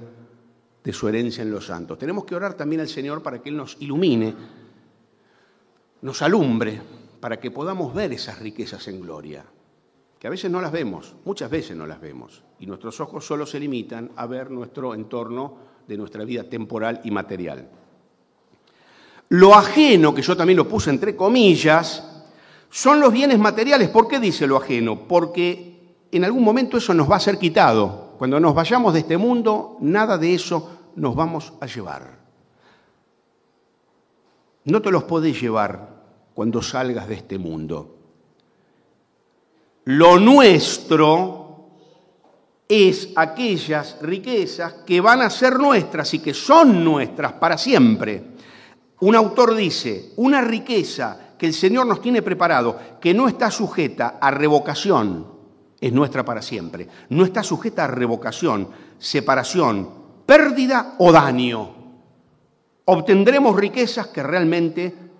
de 0.83 0.93
su 0.93 1.07
herencia 1.07 1.43
en 1.43 1.51
los 1.51 1.67
santos. 1.67 1.99
Tenemos 1.99 2.25
que 2.25 2.33
orar 2.33 2.55
también 2.55 2.81
al 2.81 2.87
Señor 2.87 3.21
para 3.21 3.39
que 3.39 3.49
Él 3.49 3.57
nos 3.57 3.77
ilumine, 3.81 4.33
nos 6.01 6.23
alumbre, 6.23 6.81
para 7.21 7.39
que 7.39 7.51
podamos 7.51 7.93
ver 7.93 8.11
esas 8.11 8.39
riquezas 8.39 8.87
en 8.87 8.99
gloria, 8.99 9.45
que 10.19 10.27
a 10.27 10.31
veces 10.31 10.51
no 10.51 10.59
las 10.59 10.71
vemos, 10.71 11.15
muchas 11.23 11.49
veces 11.49 11.77
no 11.77 11.85
las 11.85 12.01
vemos, 12.01 12.43
y 12.59 12.65
nuestros 12.65 12.99
ojos 12.99 13.25
solo 13.25 13.45
se 13.45 13.59
limitan 13.59 14.11
a 14.15 14.25
ver 14.25 14.49
nuestro 14.49 14.93
entorno 14.95 15.55
de 15.87 15.97
nuestra 15.97 16.25
vida 16.25 16.43
temporal 16.43 16.99
y 17.03 17.11
material. 17.11 17.69
Lo 19.29 19.53
ajeno, 19.53 20.13
que 20.13 20.23
yo 20.23 20.35
también 20.35 20.57
lo 20.57 20.67
puse 20.67 20.89
entre 20.89 21.15
comillas, 21.15 22.25
son 22.69 22.99
los 22.99 23.13
bienes 23.13 23.39
materiales. 23.39 23.89
¿Por 23.89 24.07
qué 24.07 24.19
dice 24.19 24.47
lo 24.47 24.57
ajeno? 24.57 25.07
Porque 25.07 25.95
en 26.11 26.25
algún 26.25 26.43
momento 26.43 26.77
eso 26.77 26.93
nos 26.93 27.09
va 27.09 27.17
a 27.17 27.21
ser 27.21 27.37
quitado. 27.37 28.15
Cuando 28.17 28.39
nos 28.39 28.53
vayamos 28.53 28.93
de 28.93 28.99
este 28.99 29.17
mundo, 29.17 29.77
nada 29.79 30.17
de 30.17 30.33
eso 30.33 30.91
nos 30.95 31.15
vamos 31.15 31.53
a 31.61 31.65
llevar. 31.65 32.19
No 34.65 34.81
te 34.81 34.91
los 34.91 35.03
podés 35.03 35.39
llevar 35.39 36.00
cuando 36.41 36.59
salgas 36.63 37.07
de 37.07 37.13
este 37.13 37.37
mundo. 37.37 37.97
Lo 39.83 40.17
nuestro 40.19 41.67
es 42.67 43.09
aquellas 43.15 43.99
riquezas 44.01 44.73
que 44.83 44.99
van 45.01 45.21
a 45.21 45.29
ser 45.29 45.59
nuestras 45.59 46.11
y 46.15 46.17
que 46.17 46.33
son 46.33 46.83
nuestras 46.83 47.33
para 47.33 47.59
siempre. 47.59 48.23
Un 49.01 49.15
autor 49.15 49.53
dice, 49.53 50.13
una 50.15 50.41
riqueza 50.41 51.35
que 51.37 51.45
el 51.45 51.53
Señor 51.53 51.85
nos 51.85 52.01
tiene 52.01 52.23
preparado, 52.23 52.75
que 52.99 53.13
no 53.13 53.27
está 53.27 53.51
sujeta 53.51 54.17
a 54.19 54.31
revocación, 54.31 55.27
es 55.79 55.93
nuestra 55.93 56.25
para 56.25 56.41
siempre. 56.41 56.87
No 57.09 57.23
está 57.23 57.43
sujeta 57.43 57.83
a 57.83 57.87
revocación, 57.87 58.67
separación, 58.97 59.89
pérdida 60.25 60.95
o 60.97 61.11
daño. 61.11 61.69
Obtendremos 62.85 63.55
riquezas 63.55 64.07
que 64.07 64.23
realmente 64.23 65.10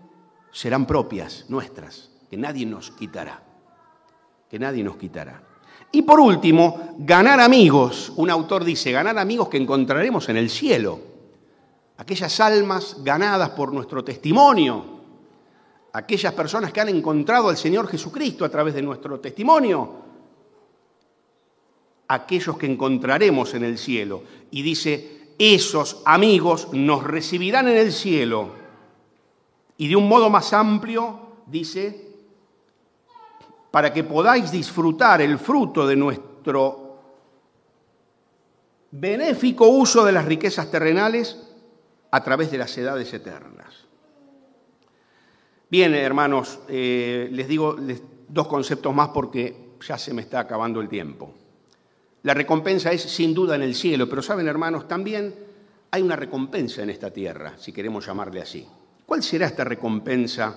serán 0.52 0.86
propias, 0.86 1.46
nuestras, 1.50 2.10
que 2.30 2.38
nadie 2.38 2.66
nos 2.66 2.92
quitará. 2.92 3.42
Que 4.50 4.60
nadie 4.60 4.84
nos 4.84 4.98
quitará. 4.98 5.42
Y 5.92 6.04
por 6.04 6.20
último, 6.20 6.96
ganar 7.00 7.40
amigos. 7.40 8.14
Un 8.16 8.30
autor 8.30 8.64
dice, 8.64 8.92
ganar 8.92 9.18
amigos 9.18 9.50
que 9.50 9.58
encontraremos 9.58 10.30
en 10.30 10.38
el 10.38 10.50
cielo. 10.50 11.00
Aquellas 11.98 12.40
almas 12.40 12.98
ganadas 13.04 13.52
por 13.52 13.74
nuestro 13.74 14.04
testimonio, 14.04 15.02
aquellas 15.94 16.34
personas 16.34 16.72
que 16.72 16.82
han 16.82 16.90
encontrado 16.90 17.50
al 17.50 17.58
Señor 17.58 17.88
Jesucristo 17.88 18.46
a 18.46 18.50
través 18.50 18.74
de 18.74 18.82
nuestro 18.82 19.20
testimonio, 19.20 20.02
aquellos 22.08 22.58
que 22.58 22.66
encontraremos 22.66 23.54
en 23.54 23.64
el 23.64 23.78
cielo. 23.78 24.24
Y 24.50 24.62
dice, 24.64 25.34
esos 25.38 26.02
amigos 26.06 26.70
nos 26.74 27.04
recibirán 27.04 27.68
en 27.68 27.78
el 27.78 27.92
cielo. 27.92 28.61
Y 29.82 29.88
de 29.88 29.96
un 29.96 30.08
modo 30.08 30.30
más 30.30 30.54
amplio, 30.54 31.38
dice, 31.48 32.08
para 33.72 33.92
que 33.92 34.04
podáis 34.04 34.52
disfrutar 34.52 35.24
el 35.24 35.40
fruto 35.40 35.88
de 35.88 35.96
nuestro 35.96 37.00
benéfico 38.92 39.68
uso 39.70 40.06
de 40.06 40.12
las 40.12 40.26
riquezas 40.26 40.70
terrenales 40.70 41.36
a 42.12 42.24
través 42.24 42.52
de 42.52 42.60
las 42.60 42.78
edades 42.78 43.12
eternas. 43.12 43.88
Bien, 45.68 45.96
hermanos, 45.96 46.60
eh, 46.68 47.28
les 47.32 47.48
digo 47.48 47.76
dos 48.28 48.48
conceptos 48.48 48.94
más 48.94 49.10
porque 49.10 49.72
ya 49.82 49.98
se 49.98 50.14
me 50.14 50.22
está 50.22 50.42
acabando 50.42 50.80
el 50.80 50.90
tiempo. 50.90 51.34
La 52.22 52.36
recompensa 52.36 52.92
es 52.92 53.02
sin 53.02 53.34
duda 53.34 53.56
en 53.56 53.64
el 53.64 53.74
cielo, 53.74 54.08
pero 54.08 54.22
saben, 54.22 54.48
hermanos, 54.48 54.88
también 54.88 55.34
hay 55.90 56.04
una 56.04 56.16
recompensa 56.16 56.84
en 56.84 56.92
esta 56.92 57.10
tierra, 57.10 57.56
si 57.58 57.74
queremos 57.74 58.06
llamarle 58.06 58.42
así. 58.42 58.68
¿Cuál 59.12 59.24
será 59.24 59.48
esta 59.48 59.66
recompensa 59.66 60.56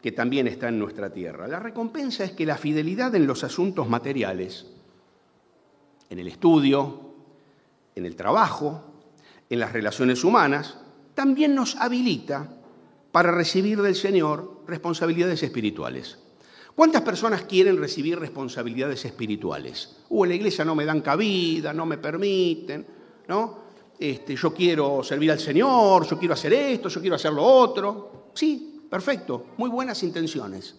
que 0.00 0.12
también 0.12 0.46
está 0.46 0.68
en 0.68 0.78
nuestra 0.78 1.12
tierra? 1.12 1.48
La 1.48 1.58
recompensa 1.58 2.22
es 2.22 2.30
que 2.30 2.46
la 2.46 2.56
fidelidad 2.56 3.12
en 3.16 3.26
los 3.26 3.42
asuntos 3.42 3.88
materiales, 3.88 4.66
en 6.08 6.20
el 6.20 6.28
estudio, 6.28 7.14
en 7.96 8.06
el 8.06 8.14
trabajo, 8.14 8.84
en 9.50 9.58
las 9.58 9.72
relaciones 9.72 10.22
humanas, 10.22 10.78
también 11.14 11.56
nos 11.56 11.74
habilita 11.74 12.48
para 13.10 13.32
recibir 13.32 13.82
del 13.82 13.96
Señor 13.96 14.62
responsabilidades 14.68 15.42
espirituales. 15.42 16.20
¿Cuántas 16.76 17.02
personas 17.02 17.42
quieren 17.42 17.78
recibir 17.78 18.20
responsabilidades 18.20 19.04
espirituales? 19.06 19.96
Uh, 20.08 20.22
en 20.22 20.28
la 20.28 20.36
iglesia 20.36 20.64
no 20.64 20.76
me 20.76 20.84
dan 20.84 21.00
cabida, 21.00 21.72
no 21.72 21.84
me 21.84 21.98
permiten, 21.98 22.86
¿no? 23.26 23.67
Este, 23.98 24.36
yo 24.36 24.54
quiero 24.54 25.02
servir 25.02 25.32
al 25.32 25.40
Señor, 25.40 26.06
yo 26.06 26.18
quiero 26.18 26.34
hacer 26.34 26.52
esto, 26.52 26.88
yo 26.88 27.00
quiero 27.00 27.16
hacer 27.16 27.32
lo 27.32 27.42
otro. 27.42 28.30
Sí, 28.34 28.86
perfecto, 28.88 29.46
muy 29.56 29.68
buenas 29.68 30.02
intenciones, 30.02 30.76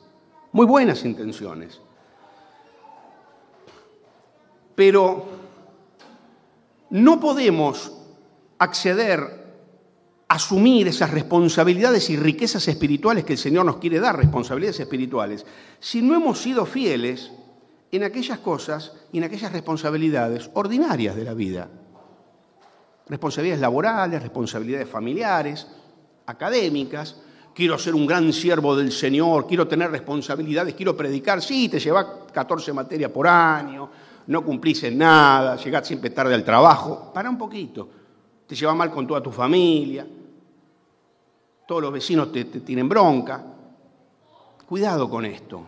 muy 0.54 0.66
buenas 0.66 1.04
intenciones. 1.04 1.80
Pero 4.76 5.26
no 6.92 7.20
podemos 7.20 7.92
acceder 8.58 9.40
asumir 10.30 10.88
esas 10.88 11.10
responsabilidades 11.10 12.10
y 12.12 12.16
riquezas 12.16 12.68
espirituales 12.68 13.26
que 13.26 13.34
el 13.34 13.40
Señor 13.40 13.66
nos 13.66 13.78
quiere 13.78 14.00
dar, 14.00 14.16
responsabilidades 14.16 14.80
espirituales, 14.80 15.46
si 15.80 16.04
no 16.04 16.16
hemos 16.16 16.40
sido 16.40 16.66
fieles 16.68 17.32
en 17.92 18.04
aquellas 18.04 18.38
cosas 18.40 18.94
y 19.12 19.18
en 19.18 19.24
aquellas 19.24 19.52
responsabilidades 19.52 20.52
ordinarias 20.54 21.16
de 21.16 21.24
la 21.24 21.34
vida. 21.34 21.68
Responsabilidades 23.10 23.62
laborales, 23.62 24.22
responsabilidades 24.22 24.88
familiares, 24.88 25.68
académicas. 26.28 27.20
Quiero 27.56 27.78
ser 27.78 27.96
un 27.96 28.06
gran 28.06 28.32
siervo 28.32 28.76
del 28.76 28.92
Señor, 28.92 29.48
quiero 29.48 29.68
tener 29.68 29.90
responsabilidades, 29.90 30.76
quiero 30.76 30.96
predicar. 30.96 31.42
Sí, 31.42 31.68
te 31.68 31.80
llevas 31.80 32.06
14 32.32 32.72
materias 32.72 33.12
por 33.12 33.28
año, 33.28 33.90
no 34.28 34.46
cumplís 34.46 34.84
en 34.84 35.00
nada, 35.00 35.56
llegás 35.56 35.88
siempre 35.88 36.12
tarde 36.12 36.36
al 36.36 36.44
trabajo. 36.44 37.12
Para 37.12 37.30
un 37.30 37.38
poquito. 37.38 37.90
Te 38.46 38.56
lleva 38.56 38.74
mal 38.74 38.92
con 38.92 39.06
toda 39.06 39.22
tu 39.22 39.32
familia. 39.32 40.08
Todos 41.68 41.82
los 41.82 41.92
vecinos 41.92 42.32
te, 42.32 42.46
tienen 42.46 42.88
bronca. 42.88 43.44
Cuidado 44.68 45.10
con 45.10 45.26
esto. 45.26 45.68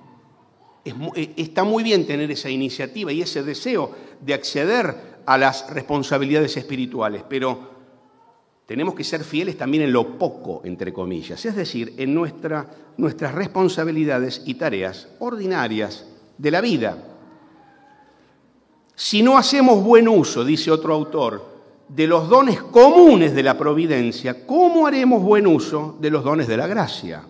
Eh, 0.83 1.33
está 1.37 1.63
muy 1.63 1.83
bien 1.83 2.07
tener 2.07 2.29
esa 2.31 2.49
iniciativa 2.49 3.11
y 3.11 3.21
ese 3.21 3.43
deseo 3.43 3.91
de 4.19 4.33
acceder 4.33 5.10
a 5.25 5.37
las 5.37 5.69
responsabilidades 5.69 6.57
espirituales, 6.57 7.23
pero 7.27 7.71
tenemos 8.65 8.95
que 8.95 9.03
ser 9.03 9.23
fieles 9.23 9.57
también 9.57 9.83
en 9.83 9.91
lo 9.91 10.17
poco, 10.17 10.61
entre 10.63 10.93
comillas, 10.93 11.45
es 11.45 11.55
decir, 11.55 11.93
en 11.97 12.13
nuestra, 12.13 12.67
nuestras 12.97 13.33
responsabilidades 13.33 14.43
y 14.45 14.55
tareas 14.55 15.09
ordinarias 15.19 16.05
de 16.37 16.51
la 16.51 16.61
vida. 16.61 16.97
Si 18.95 19.23
no 19.23 19.37
hacemos 19.37 19.83
buen 19.83 20.07
uso, 20.07 20.45
dice 20.45 20.71
otro 20.71 20.93
autor, 20.93 21.51
de 21.87 22.07
los 22.07 22.29
dones 22.29 22.61
comunes 22.61 23.35
de 23.35 23.43
la 23.43 23.57
providencia, 23.57 24.45
¿cómo 24.45 24.87
haremos 24.87 25.21
buen 25.21 25.45
uso 25.45 25.97
de 25.99 26.09
los 26.09 26.23
dones 26.23 26.47
de 26.47 26.55
la 26.55 26.67
gracia? 26.67 27.23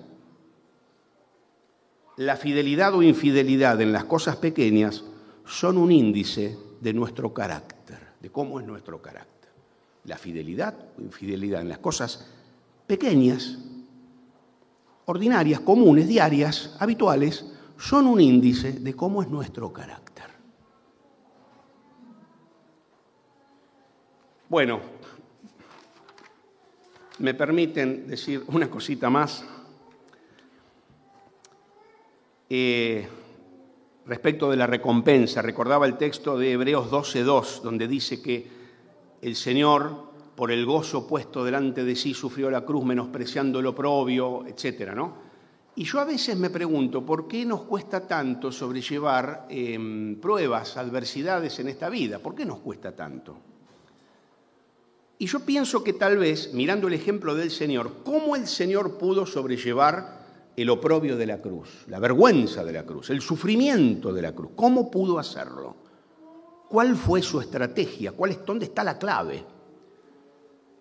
La 2.17 2.35
fidelidad 2.35 2.93
o 2.93 3.01
infidelidad 3.01 3.81
en 3.81 3.91
las 3.91 4.03
cosas 4.03 4.35
pequeñas 4.35 5.03
son 5.45 5.79
un 5.79 5.91
índice 5.91 6.55
de 6.79 6.93
nuestro 6.93 7.33
carácter, 7.33 7.80
de 8.21 8.29
cómo 8.29 8.59
es 8.59 8.65
nuestro 8.65 9.01
carácter. 9.01 9.51
La 10.05 10.17
fidelidad 10.17 10.75
o 10.97 11.01
infidelidad 11.01 11.61
en 11.61 11.69
las 11.69 11.79
cosas 11.79 12.27
pequeñas, 12.87 13.57
ordinarias, 15.05 15.59
comunes, 15.59 16.07
diarias, 16.07 16.75
habituales, 16.79 17.45
son 17.77 18.07
un 18.07 18.21
índice 18.21 18.73
de 18.73 18.95
cómo 18.95 19.21
es 19.21 19.29
nuestro 19.29 19.73
carácter. 19.73 20.25
Bueno, 24.49 24.81
me 27.19 27.33
permiten 27.33 28.07
decir 28.07 28.43
una 28.47 28.69
cosita 28.69 29.09
más. 29.09 29.45
Eh, 32.49 33.07
respecto 34.05 34.49
de 34.49 34.57
la 34.57 34.67
recompensa. 34.67 35.41
Recordaba 35.41 35.85
el 35.85 35.97
texto 35.97 36.37
de 36.37 36.51
Hebreos 36.51 36.89
12.2, 36.89 37.61
donde 37.61 37.87
dice 37.87 38.21
que 38.21 38.47
el 39.21 39.35
Señor, 39.35 40.11
por 40.35 40.51
el 40.51 40.65
gozo 40.65 41.07
puesto 41.07 41.43
delante 41.43 41.83
de 41.83 41.95
sí, 41.95 42.13
sufrió 42.13 42.49
la 42.49 42.65
cruz 42.65 42.83
menospreciando 42.85 43.61
lo 43.61 43.75
propio, 43.75 44.45
etc. 44.47 44.93
¿no? 44.95 45.31
Y 45.75 45.83
yo 45.83 45.99
a 45.99 46.05
veces 46.05 46.37
me 46.37 46.49
pregunto, 46.49 47.05
¿por 47.05 47.27
qué 47.27 47.45
nos 47.45 47.61
cuesta 47.61 48.05
tanto 48.05 48.51
sobrellevar 48.51 49.47
em, 49.49 50.19
pruebas, 50.19 50.75
adversidades 50.75 51.59
en 51.59 51.69
esta 51.69 51.89
vida? 51.89 52.19
¿Por 52.19 52.35
qué 52.35 52.45
nos 52.45 52.59
cuesta 52.59 52.95
tanto? 52.95 53.37
Y 55.17 55.27
yo 55.27 55.41
pienso 55.41 55.83
que 55.83 55.93
tal 55.93 56.17
vez, 56.17 56.53
mirando 56.53 56.87
el 56.87 56.95
ejemplo 56.95 57.35
del 57.35 57.51
Señor, 57.51 57.97
¿cómo 58.03 58.35
el 58.35 58.47
Señor 58.47 58.97
pudo 58.97 59.25
sobrellevar 59.25 60.20
el 60.55 60.69
oprobio 60.69 61.17
de 61.17 61.25
la 61.25 61.41
cruz, 61.41 61.85
la 61.87 61.99
vergüenza 61.99 62.63
de 62.63 62.73
la 62.73 62.85
cruz, 62.85 63.09
el 63.09 63.21
sufrimiento 63.21 64.13
de 64.13 64.21
la 64.21 64.33
cruz. 64.33 64.51
¿Cómo 64.55 64.91
pudo 64.91 65.17
hacerlo? 65.17 65.75
¿Cuál 66.69 66.95
fue 66.95 67.21
su 67.21 67.39
estrategia? 67.39 68.11
¿Cuál 68.11 68.31
es, 68.31 68.45
¿Dónde 68.45 68.65
está 68.65 68.83
la 68.83 68.97
clave? 68.97 69.43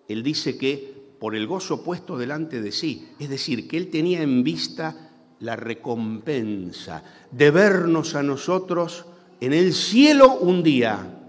Él 0.09 0.23
dice 0.23 0.57
que 0.57 1.01
por 1.18 1.37
el 1.37 1.47
gozo 1.47 1.85
puesto 1.85 2.16
delante 2.16 2.61
de 2.61 2.73
sí, 2.73 3.11
es 3.18 3.29
decir, 3.29 3.68
que 3.68 3.77
él 3.77 3.91
tenía 3.91 4.23
en 4.23 4.43
vista 4.43 5.11
la 5.41 5.57
recompensa 5.57 7.03
de 7.31 7.51
vernos 7.51 8.14
a 8.14 8.23
nosotros 8.23 9.05
en 9.41 9.53
el 9.53 9.73
cielo 9.73 10.39
un 10.39 10.62
día, 10.62 11.21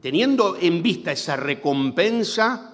teniendo 0.00 0.56
en 0.60 0.82
vista 0.82 1.12
esa 1.12 1.36
recompensa, 1.36 2.73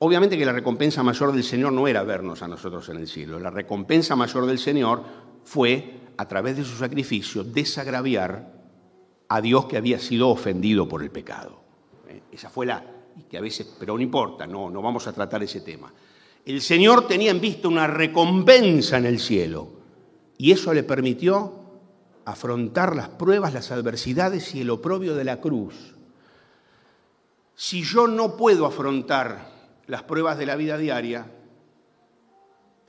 Obviamente 0.00 0.38
que 0.38 0.46
la 0.46 0.52
recompensa 0.52 1.02
mayor 1.02 1.32
del 1.32 1.42
Señor 1.42 1.72
no 1.72 1.88
era 1.88 2.04
vernos 2.04 2.42
a 2.42 2.48
nosotros 2.48 2.88
en 2.88 2.98
el 2.98 3.08
cielo. 3.08 3.40
La 3.40 3.50
recompensa 3.50 4.14
mayor 4.14 4.46
del 4.46 4.58
Señor 4.58 5.02
fue, 5.42 6.00
a 6.16 6.28
través 6.28 6.56
de 6.56 6.64
su 6.64 6.76
sacrificio, 6.76 7.42
desagraviar 7.42 8.52
a 9.28 9.40
Dios 9.40 9.66
que 9.66 9.76
había 9.76 9.98
sido 9.98 10.28
ofendido 10.28 10.88
por 10.88 11.02
el 11.02 11.10
pecado. 11.10 11.60
Eh, 12.08 12.22
esa 12.30 12.48
fue 12.48 12.66
la, 12.66 12.84
que 13.28 13.38
a 13.38 13.40
veces, 13.40 13.74
pero 13.78 13.94
no 13.96 14.00
importa, 14.00 14.46
no, 14.46 14.70
no 14.70 14.80
vamos 14.80 15.06
a 15.08 15.12
tratar 15.12 15.42
ese 15.42 15.62
tema. 15.62 15.92
El 16.44 16.62
Señor 16.62 17.08
tenía 17.08 17.32
en 17.32 17.40
vista 17.40 17.66
una 17.66 17.88
recompensa 17.88 18.98
en 18.98 19.06
el 19.06 19.18
cielo 19.18 19.68
y 20.38 20.52
eso 20.52 20.72
le 20.72 20.84
permitió 20.84 21.54
afrontar 22.24 22.94
las 22.94 23.08
pruebas, 23.08 23.52
las 23.52 23.72
adversidades 23.72 24.54
y 24.54 24.60
el 24.60 24.70
oprobio 24.70 25.16
de 25.16 25.24
la 25.24 25.40
cruz. 25.40 25.96
Si 27.54 27.82
yo 27.82 28.06
no 28.06 28.36
puedo 28.36 28.64
afrontar 28.64 29.57
las 29.88 30.04
pruebas 30.04 30.38
de 30.38 30.46
la 30.46 30.54
vida 30.54 30.78
diaria, 30.78 31.26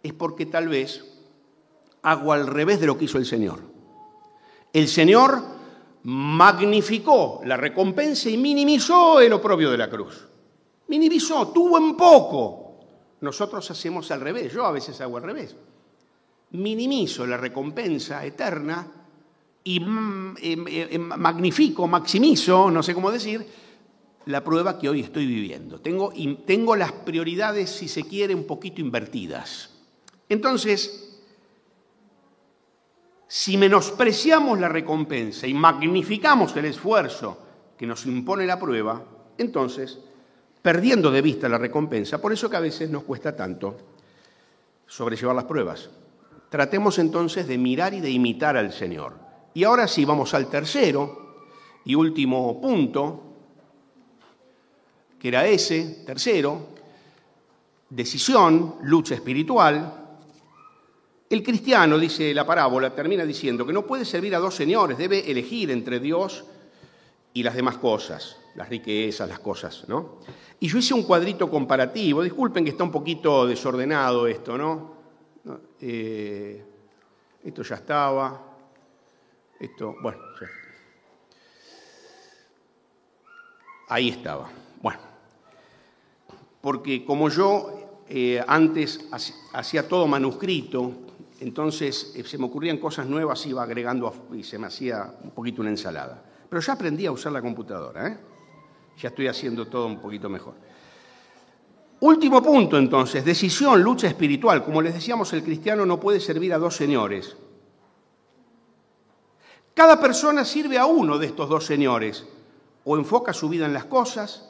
es 0.03 0.13
porque 0.13 0.45
tal 0.45 0.67
vez 0.67 1.03
hago 2.03 2.33
al 2.33 2.45
revés 2.45 2.79
de 2.79 2.87
lo 2.87 2.97
que 2.97 3.05
hizo 3.05 3.17
el 3.17 3.25
Señor. 3.25 3.59
El 4.71 4.87
Señor 4.87 5.41
magnificó 6.03 7.41
la 7.45 7.57
recompensa 7.57 8.29
y 8.29 8.37
minimizó 8.37 9.21
el 9.21 9.33
oprobio 9.33 9.71
de 9.71 9.77
la 9.77 9.89
cruz. 9.89 10.27
Minimizó, 10.87 11.49
tuvo 11.49 11.77
en 11.77 11.95
poco. 11.95 12.79
Nosotros 13.21 13.69
hacemos 13.71 14.11
al 14.11 14.21
revés, 14.21 14.53
yo 14.53 14.65
a 14.65 14.71
veces 14.71 14.99
hago 15.01 15.17
al 15.17 15.23
revés. 15.23 15.55
Minimizo 16.51 17.25
la 17.25 17.37
recompensa 17.37 18.25
eterna 18.25 18.87
y 19.63 19.79
mm, 19.79 20.35
em, 20.41 20.65
em, 20.67 21.01
magnifico, 21.01 21.87
maximizo, 21.87 22.71
no 22.71 22.81
sé 22.81 22.93
cómo 22.93 23.11
decir, 23.11 23.45
la 24.25 24.43
prueba 24.43 24.77
que 24.77 24.89
hoy 24.89 25.01
estoy 25.01 25.25
viviendo. 25.25 25.79
Tengo, 25.81 26.11
tengo 26.45 26.75
las 26.75 26.91
prioridades, 26.91 27.69
si 27.69 27.87
se 27.87 28.03
quiere, 28.03 28.35
un 28.35 28.45
poquito 28.45 28.81
invertidas. 28.81 29.71
Entonces, 30.27 31.19
si 33.27 33.57
menospreciamos 33.57 34.59
la 34.59 34.69
recompensa 34.69 35.47
y 35.47 35.53
magnificamos 35.53 36.55
el 36.55 36.65
esfuerzo 36.65 37.37
que 37.77 37.85
nos 37.87 38.05
impone 38.05 38.45
la 38.45 38.59
prueba, 38.59 39.03
entonces, 39.37 39.99
perdiendo 40.61 41.11
de 41.11 41.21
vista 41.21 41.47
la 41.47 41.57
recompensa, 41.57 42.19
por 42.19 42.33
eso 42.33 42.49
que 42.49 42.57
a 42.57 42.61
veces 42.61 42.89
nos 42.89 43.03
cuesta 43.03 43.35
tanto 43.35 43.77
sobrellevar 44.85 45.35
las 45.35 45.45
pruebas. 45.45 45.89
Tratemos 46.49 46.97
entonces 46.97 47.47
de 47.47 47.57
mirar 47.57 47.93
y 47.93 48.01
de 48.01 48.09
imitar 48.09 48.57
al 48.57 48.73
Señor. 48.73 49.13
Y 49.53 49.63
ahora 49.63 49.87
sí, 49.87 50.05
vamos 50.05 50.33
al 50.33 50.49
tercero 50.49 51.45
y 51.85 51.95
último 51.95 52.59
punto, 52.59 53.28
que 55.19 55.27
era 55.27 55.45
ese, 55.45 56.03
tercero, 56.05 56.69
decisión, 57.89 58.75
lucha 58.83 59.15
espiritual. 59.15 60.17
El 61.29 61.43
cristiano, 61.43 61.99
dice 61.99 62.33
la 62.33 62.45
parábola, 62.45 62.95
termina 62.95 63.25
diciendo 63.25 63.65
que 63.65 63.73
no 63.73 63.85
puede 63.85 64.05
servir 64.05 64.33
a 64.35 64.39
dos 64.39 64.55
señores, 64.55 64.97
debe 64.97 65.29
elegir 65.29 65.69
entre 65.71 65.99
Dios 65.99 66.45
y 67.33 67.43
las 67.43 67.53
demás 67.53 67.77
cosas, 67.77 68.37
las 68.55 68.69
riquezas, 68.69 69.27
las 69.29 69.39
cosas, 69.39 69.85
¿no? 69.87 70.19
Y 70.59 70.67
yo 70.67 70.77
hice 70.77 70.93
un 70.93 71.03
cuadrito 71.03 71.49
comparativo, 71.49 72.23
disculpen 72.23 72.63
que 72.63 72.71
está 72.71 72.83
un 72.83 72.91
poquito 72.91 73.45
desordenado 73.45 74.25
esto, 74.27 74.57
¿no? 74.57 74.97
Eh, 75.79 76.63
esto 77.43 77.63
ya 77.63 77.75
estaba, 77.75 78.57
esto, 79.59 79.95
bueno, 80.01 80.19
ahí 83.87 84.09
estaba. 84.09 84.49
Porque 86.61 87.05
como 87.05 87.29
yo 87.29 88.01
eh, 88.07 88.43
antes 88.47 89.07
hacía 89.53 89.87
todo 89.87 90.07
manuscrito, 90.07 90.91
entonces 91.39 92.13
eh, 92.15 92.23
se 92.23 92.37
me 92.37 92.45
ocurrían 92.45 92.77
cosas 92.77 93.07
nuevas, 93.07 93.45
iba 93.45 93.63
agregando 93.63 94.27
y 94.33 94.43
se 94.43 94.57
me 94.57 94.67
hacía 94.67 95.13
un 95.23 95.31
poquito 95.31 95.61
una 95.61 95.69
ensalada. 95.69 96.23
Pero 96.49 96.61
ya 96.61 96.73
aprendí 96.73 97.05
a 97.05 97.11
usar 97.11 97.31
la 97.31 97.41
computadora, 97.41 98.07
¿eh? 98.07 98.17
Ya 98.97 99.09
estoy 99.09 99.27
haciendo 99.27 99.67
todo 99.67 99.85
un 99.85 99.99
poquito 99.99 100.27
mejor. 100.27 100.55
Último 102.01 102.41
punto 102.41 102.77
entonces, 102.77 103.23
decisión, 103.23 103.81
lucha 103.81 104.07
espiritual. 104.07 104.63
Como 104.63 104.81
les 104.81 104.93
decíamos, 104.93 105.31
el 105.33 105.43
cristiano 105.43 105.85
no 105.85 105.99
puede 105.99 106.19
servir 106.19 106.53
a 106.53 106.57
dos 106.57 106.75
señores. 106.75 107.37
Cada 109.73 109.99
persona 109.99 110.43
sirve 110.43 110.77
a 110.77 110.85
uno 110.85 111.17
de 111.17 111.27
estos 111.27 111.47
dos 111.47 111.65
señores. 111.65 112.25
O 112.85 112.97
enfoca 112.97 113.33
su 113.33 113.49
vida 113.49 113.65
en 113.65 113.73
las 113.73 113.85
cosas, 113.85 114.49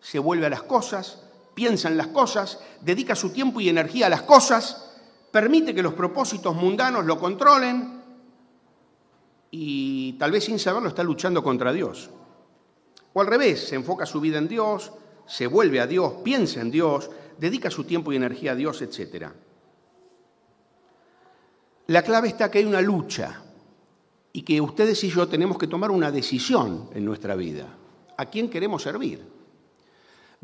se 0.00 0.18
vuelve 0.18 0.46
a 0.46 0.50
las 0.50 0.62
cosas, 0.62 1.21
piensa 1.54 1.88
en 1.88 1.96
las 1.96 2.08
cosas, 2.08 2.60
dedica 2.80 3.14
su 3.14 3.30
tiempo 3.30 3.60
y 3.60 3.68
energía 3.68 4.06
a 4.06 4.10
las 4.10 4.22
cosas, 4.22 4.90
permite 5.30 5.74
que 5.74 5.82
los 5.82 5.94
propósitos 5.94 6.54
mundanos 6.54 7.04
lo 7.04 7.18
controlen 7.18 8.02
y 9.50 10.14
tal 10.14 10.30
vez 10.30 10.44
sin 10.44 10.58
saberlo 10.58 10.88
está 10.88 11.02
luchando 11.02 11.42
contra 11.42 11.72
Dios. 11.72 12.10
O 13.12 13.20
al 13.20 13.26
revés, 13.26 13.68
se 13.68 13.74
enfoca 13.74 14.06
su 14.06 14.20
vida 14.20 14.38
en 14.38 14.48
Dios, 14.48 14.92
se 15.26 15.46
vuelve 15.46 15.80
a 15.80 15.86
Dios, 15.86 16.14
piensa 16.24 16.60
en 16.60 16.70
Dios, 16.70 17.10
dedica 17.38 17.70
su 17.70 17.84
tiempo 17.84 18.12
y 18.12 18.16
energía 18.16 18.52
a 18.52 18.54
Dios, 18.54 18.80
etc. 18.82 19.26
La 21.88 22.02
clave 22.02 22.28
está 22.28 22.50
que 22.50 22.58
hay 22.58 22.64
una 22.64 22.80
lucha 22.80 23.42
y 24.32 24.42
que 24.42 24.60
ustedes 24.60 25.04
y 25.04 25.10
yo 25.10 25.28
tenemos 25.28 25.58
que 25.58 25.66
tomar 25.66 25.90
una 25.90 26.10
decisión 26.10 26.88
en 26.94 27.04
nuestra 27.04 27.34
vida. 27.34 27.66
¿A 28.16 28.26
quién 28.26 28.48
queremos 28.48 28.82
servir? 28.82 29.22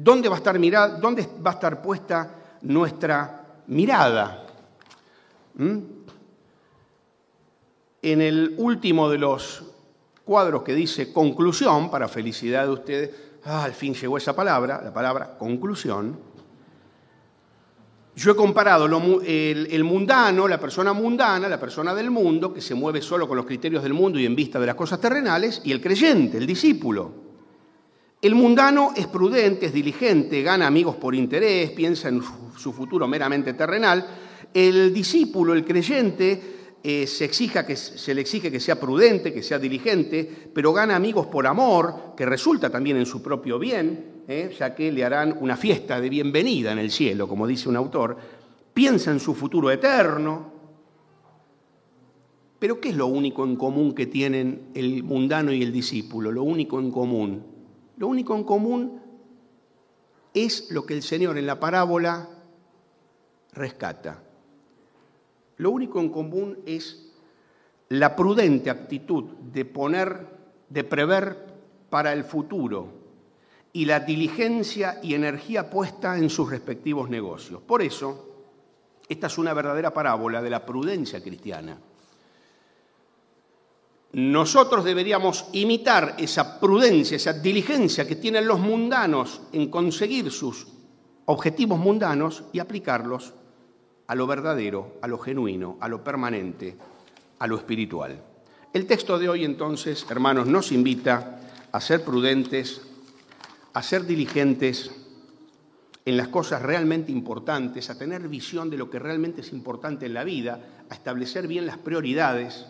¿Dónde 0.01 0.29
va 0.29 0.37
a 0.37 0.39
estar, 0.39 0.57
dónde 1.01 1.29
va 1.45 1.51
a 1.51 1.55
estar 1.55 1.83
puesta 1.83 2.31
nuestra 2.63 3.63
mirada? 3.67 4.47
¿Mm? 5.55 5.79
En 8.03 8.23
el 8.23 8.55
último 8.59 9.11
de 9.11 9.19
los 9.19 9.65
cuadros 10.25 10.63
que 10.63 10.73
dice 10.77 11.13
conclusión, 11.13 11.91
para 11.91 12.07
felicidad 12.07 12.65
de 12.67 12.71
ustedes, 12.71 13.11
ah, 13.45 13.65
al 13.65 13.73
fin 13.73 13.93
llegó 13.93 14.17
esa 14.17 14.37
palabra, 14.37 14.81
la 14.81 14.95
palabra 14.95 15.37
conclusión, 15.37 16.17
yo 18.15 18.33
he 18.33 18.37
comparado 18.37 18.87
el, 18.87 19.85
mundano, 19.85 20.47
la 20.47 20.61
persona 20.61 20.93
mundana, 20.93 21.49
la 21.49 21.59
persona 21.59 21.93
del 21.93 22.13
mundo, 22.13 22.55
que 22.55 22.61
se 22.61 22.77
mueve 22.77 23.03
solo 23.03 23.27
con 23.27 23.37
los 23.37 23.47
criterios 23.47 23.83
del 23.83 23.95
mundo 23.95 24.19
y 24.21 24.27
en 24.27 24.37
vista 24.37 24.61
de 24.61 24.67
las 24.67 24.77
cosas 24.77 25.01
terrenales, 25.01 25.61
y 25.65 25.73
el 25.73 25.81
creyente, 25.81 26.39
el 26.39 26.47
discípulo. 26.47 27.28
El 28.21 28.35
mundano 28.35 28.93
es 28.97 29.07
prudente, 29.07 29.67
es 29.67 29.73
diligente, 29.73 30.43
gana 30.43 30.67
amigos 30.67 30.97
por 30.97 31.15
interés, 31.15 31.71
piensa 31.71 32.09
en 32.09 32.21
su 32.57 32.73
futuro 32.73 33.07
meramente 33.07 33.55
terrenal. 33.55 34.05
El 34.53 34.93
discípulo, 34.93 35.55
el 35.55 35.65
creyente, 35.65 36.59
eh, 36.83 37.07
se, 37.07 37.29
que, 37.29 37.77
se 37.77 38.15
le 38.15 38.21
exige 38.21 38.51
que 38.51 38.59
sea 38.59 38.81
prudente, 38.81 39.33
que 39.33 39.43
sea 39.43 39.61
diligente, 39.61 40.51
pero 40.53 40.73
gana 40.73 40.97
amigos 40.97 41.27
por 41.27 41.47
amor, 41.47 42.15
que 42.17 42.27
resulta 42.27 42.71
también 42.71 42.97
en 42.97 43.07
su 43.07 43.23
propio 43.23 43.57
bien, 43.59 44.23
¿eh? 44.27 44.53
ya 44.59 44.75
que 44.75 44.91
le 44.91 45.05
harán 45.05 45.37
una 45.41 45.57
fiesta 45.57 46.01
de 46.01 46.09
bienvenida 46.09 46.73
en 46.73 46.79
el 46.79 46.91
cielo, 46.91 47.29
como 47.29 47.47
dice 47.47 47.69
un 47.69 47.77
autor, 47.77 48.17
piensa 48.75 49.13
en 49.13 49.21
su 49.21 49.35
futuro 49.35 49.71
eterno. 49.71 50.53
Pero 52.59 52.81
¿qué 52.81 52.89
es 52.89 52.97
lo 52.97 53.07
único 53.07 53.45
en 53.45 53.55
común 53.55 53.95
que 53.95 54.07
tienen 54.07 54.71
el 54.75 55.05
mundano 55.05 55.53
y 55.53 55.63
el 55.63 55.73
discípulo? 55.73 56.33
Lo 56.33 56.43
único 56.43 56.81
en 56.81 56.91
común. 56.91 57.58
Lo 57.99 58.09
único 58.09 58.35
en 58.35 58.45
común 58.45 59.03
es 60.33 60.71
lo 60.71 60.87
que 60.87 60.95
el 60.95 61.03
Señor 61.03 61.37
en 61.37 61.47
la 61.47 61.61
parábola 61.61 62.29
rescata 63.53 64.23
lo 65.59 65.73
único 65.73 66.01
en 66.01 66.09
común 66.09 66.59
es 66.67 67.13
la 67.91 68.15
prudente 68.17 68.71
actitud 68.71 69.25
de 69.25 69.65
poner, 69.65 70.27
de 70.69 70.85
prever 70.85 71.37
para 71.91 72.13
el 72.13 72.25
futuro 72.25 72.89
y 73.73 73.85
la 73.85 74.01
diligencia 74.01 75.01
y 75.03 75.15
energía 75.15 75.69
puesta 75.69 76.17
en 76.17 76.31
sus 76.31 76.49
respectivos 76.51 77.11
negocios. 77.11 77.61
Por 77.61 77.83
eso, 77.83 78.29
esta 79.09 79.27
es 79.27 79.37
una 79.37 79.53
verdadera 79.53 79.93
parábola 79.93 80.41
de 80.43 80.51
la 80.51 80.65
prudencia 80.65 81.23
cristiana. 81.23 81.79
Nosotros 84.13 84.85
deberíamos 84.85 85.47
imitar 85.53 86.17
esa 86.19 86.59
prudencia, 86.59 87.17
esa 87.17 87.35
diligencia 87.35 88.07
que 88.07 88.17
tienen 88.17 88.47
los 88.47 88.59
mundanos 88.59 89.43
en 89.53 89.71
conseguir 89.71 90.31
sus 90.31 90.67
objetivos 91.27 91.79
mundanos 91.79 92.45
y 92.53 92.59
aplicarlos 92.59 93.35
a 94.07 94.15
lo 94.15 94.27
verdadero, 94.27 94.97
a 95.03 95.09
lo 95.09 95.19
genuino, 95.19 95.77
a 95.81 95.89
lo 95.89 96.03
permanente, 96.03 96.75
a 97.39 97.47
lo 97.47 97.57
espiritual. 97.57 98.23
El 98.73 98.87
texto 98.87 99.19
de 99.19 99.29
hoy 99.29 99.45
entonces, 99.45 100.07
hermanos, 100.09 100.47
nos 100.47 100.73
invita 100.73 101.41
a 101.71 101.81
ser 101.81 102.03
prudentes, 102.03 102.81
a 103.75 103.83
ser 103.83 104.07
diligentes 104.07 104.91
en 106.07 106.17
las 106.17 106.29
cosas 106.29 106.63
realmente 106.63 107.13
importantes, 107.13 107.91
a 107.91 107.99
tener 107.99 108.27
visión 108.29 108.71
de 108.71 108.79
lo 108.79 108.89
que 108.89 108.99
realmente 108.99 109.43
es 109.43 109.53
importante 109.53 110.07
en 110.07 110.15
la 110.15 110.25
vida, 110.25 110.61
a 110.89 110.95
establecer 110.95 111.47
bien 111.47 111.67
las 111.67 111.77
prioridades, 111.77 112.65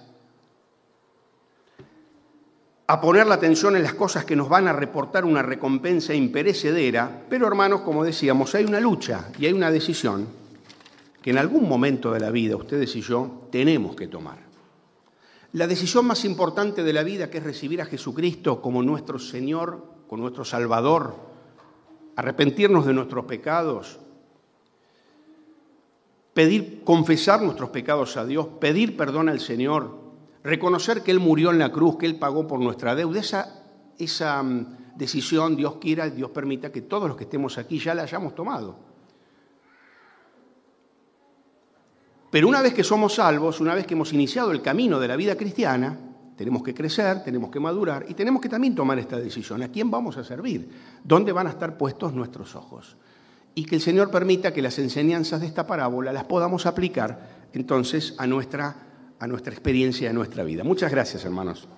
a 2.91 3.03
poner 3.03 3.26
la 3.26 3.34
atención 3.34 3.76
en 3.76 3.82
las 3.82 3.93
cosas 3.93 4.24
que 4.24 4.34
nos 4.34 4.49
van 4.49 4.66
a 4.66 4.72
reportar 4.72 5.26
una 5.26 5.43
recompensa 5.43 6.14
imperecedera, 6.14 7.24
pero 7.28 7.47
hermanos, 7.47 7.82
como 7.82 8.03
decíamos, 8.03 8.55
hay 8.55 8.64
una 8.64 8.80
lucha 8.80 9.28
y 9.39 9.45
hay 9.45 9.53
una 9.53 9.70
decisión 9.70 10.26
que 11.20 11.28
en 11.28 11.36
algún 11.36 11.68
momento 11.68 12.12
de 12.12 12.20
la 12.20 12.30
vida 12.30 12.57
ustedes 12.57 12.97
y 12.97 13.03
yo 13.03 13.47
tenemos 13.53 13.95
que 13.95 14.09
tomar. 14.09 14.39
La 15.53 15.66
decisión 15.66 16.07
más 16.07 16.24
importante 16.24 16.82
de 16.82 16.95
la 16.95 17.03
vida, 17.03 17.28
que 17.28 17.39
es 17.39 17.45
recibir 17.45 17.82
a 17.82 17.86
Jesucristo 17.86 18.62
como 18.62 18.82
nuestro 18.82 19.18
Señor, 19.18 19.84
como 20.09 20.22
nuestro 20.22 20.47
Salvador, 20.47 21.14
arrepentirnos 22.16 22.86
de 22.86 22.95
nuestros 22.95 23.26
pecados, 23.26 23.99
pedir, 26.32 26.82
confesar 26.84 27.43
nuestros 27.43 27.68
pecados 27.68 28.16
a 28.16 28.24
Dios, 28.24 28.47
pedir 28.59 28.97
perdón 28.97 29.28
al 29.28 29.41
Señor, 29.41 30.07
reconocer 30.49 31.03
que 31.03 31.11
Él 31.11 31.20
murió 31.20 31.51
en 31.51 31.59
la 31.59 31.70
cruz, 31.70 31.96
que 31.99 32.07
Él 32.07 32.16
pagó 32.16 32.46
por 32.46 32.59
nuestra 32.61 32.94
deuda. 32.94 33.20
Esa, 33.20 33.62
esa 33.99 34.42
mm, 34.42 34.96
decisión, 34.96 35.57
Dios 35.57 35.76
quiera, 35.80 36.09
Dios 36.09 36.30
permita 36.30 36.72
que 36.72 36.82
todos 36.82 37.09
los 37.09 37.16
que 37.16 37.24
estemos 37.24 37.59
aquí 37.59 37.78
ya 37.78 37.94
la 37.94 38.03
hayamos 38.03 38.34
tomado. 38.34 38.88
Pero 42.30 42.49
una 42.49 42.61
vez 42.61 42.74
que 42.74 42.84
somos 42.84 43.14
salvos, 43.14 43.61
una 43.61 43.74
vez 43.74 43.86
que 43.86 43.94
hemos 43.94 44.12
iniciado 44.12 44.51
el 44.53 44.61
camino 44.61 45.01
de 45.01 45.09
la 45.09 45.16
vida 45.16 45.34
cristiana, 45.36 45.99
tenemos 46.36 46.62
que 46.62 46.74
crecer, 46.74 47.24
tenemos 47.24 47.51
que 47.51 47.59
madurar 47.59 48.05
y 48.09 48.14
tenemos 48.14 48.40
que 48.42 48.49
también 48.49 48.74
tomar 48.74 48.99
esta 48.99 49.18
decisión. 49.18 49.62
¿A 49.62 49.68
quién 49.68 49.90
vamos 49.90 50.16
a 50.18 50.24
servir? 50.24 50.70
¿Dónde 51.03 51.32
van 51.32 51.46
a 51.46 51.51
estar 51.51 51.76
puestos 51.76 52.12
nuestros 52.12 52.55
ojos? 52.55 52.96
Y 53.55 53.64
que 53.64 53.76
el 53.76 53.80
Señor 53.80 54.11
permita 54.11 54.53
que 54.53 54.62
las 54.62 54.78
enseñanzas 54.78 55.40
de 55.40 55.46
esta 55.46 55.66
parábola 55.66 56.12
las 56.12 56.24
podamos 56.24 56.66
aplicar 56.66 57.49
entonces 57.53 58.14
a 58.18 58.26
nuestra, 58.26 58.76
a 59.18 59.26
nuestra 59.26 59.52
experiencia, 59.52 60.10
a 60.10 60.12
nuestra 60.12 60.44
vida. 60.44 60.64
Muchas 60.64 60.90
gracias, 60.90 61.24
hermanos. 61.24 61.68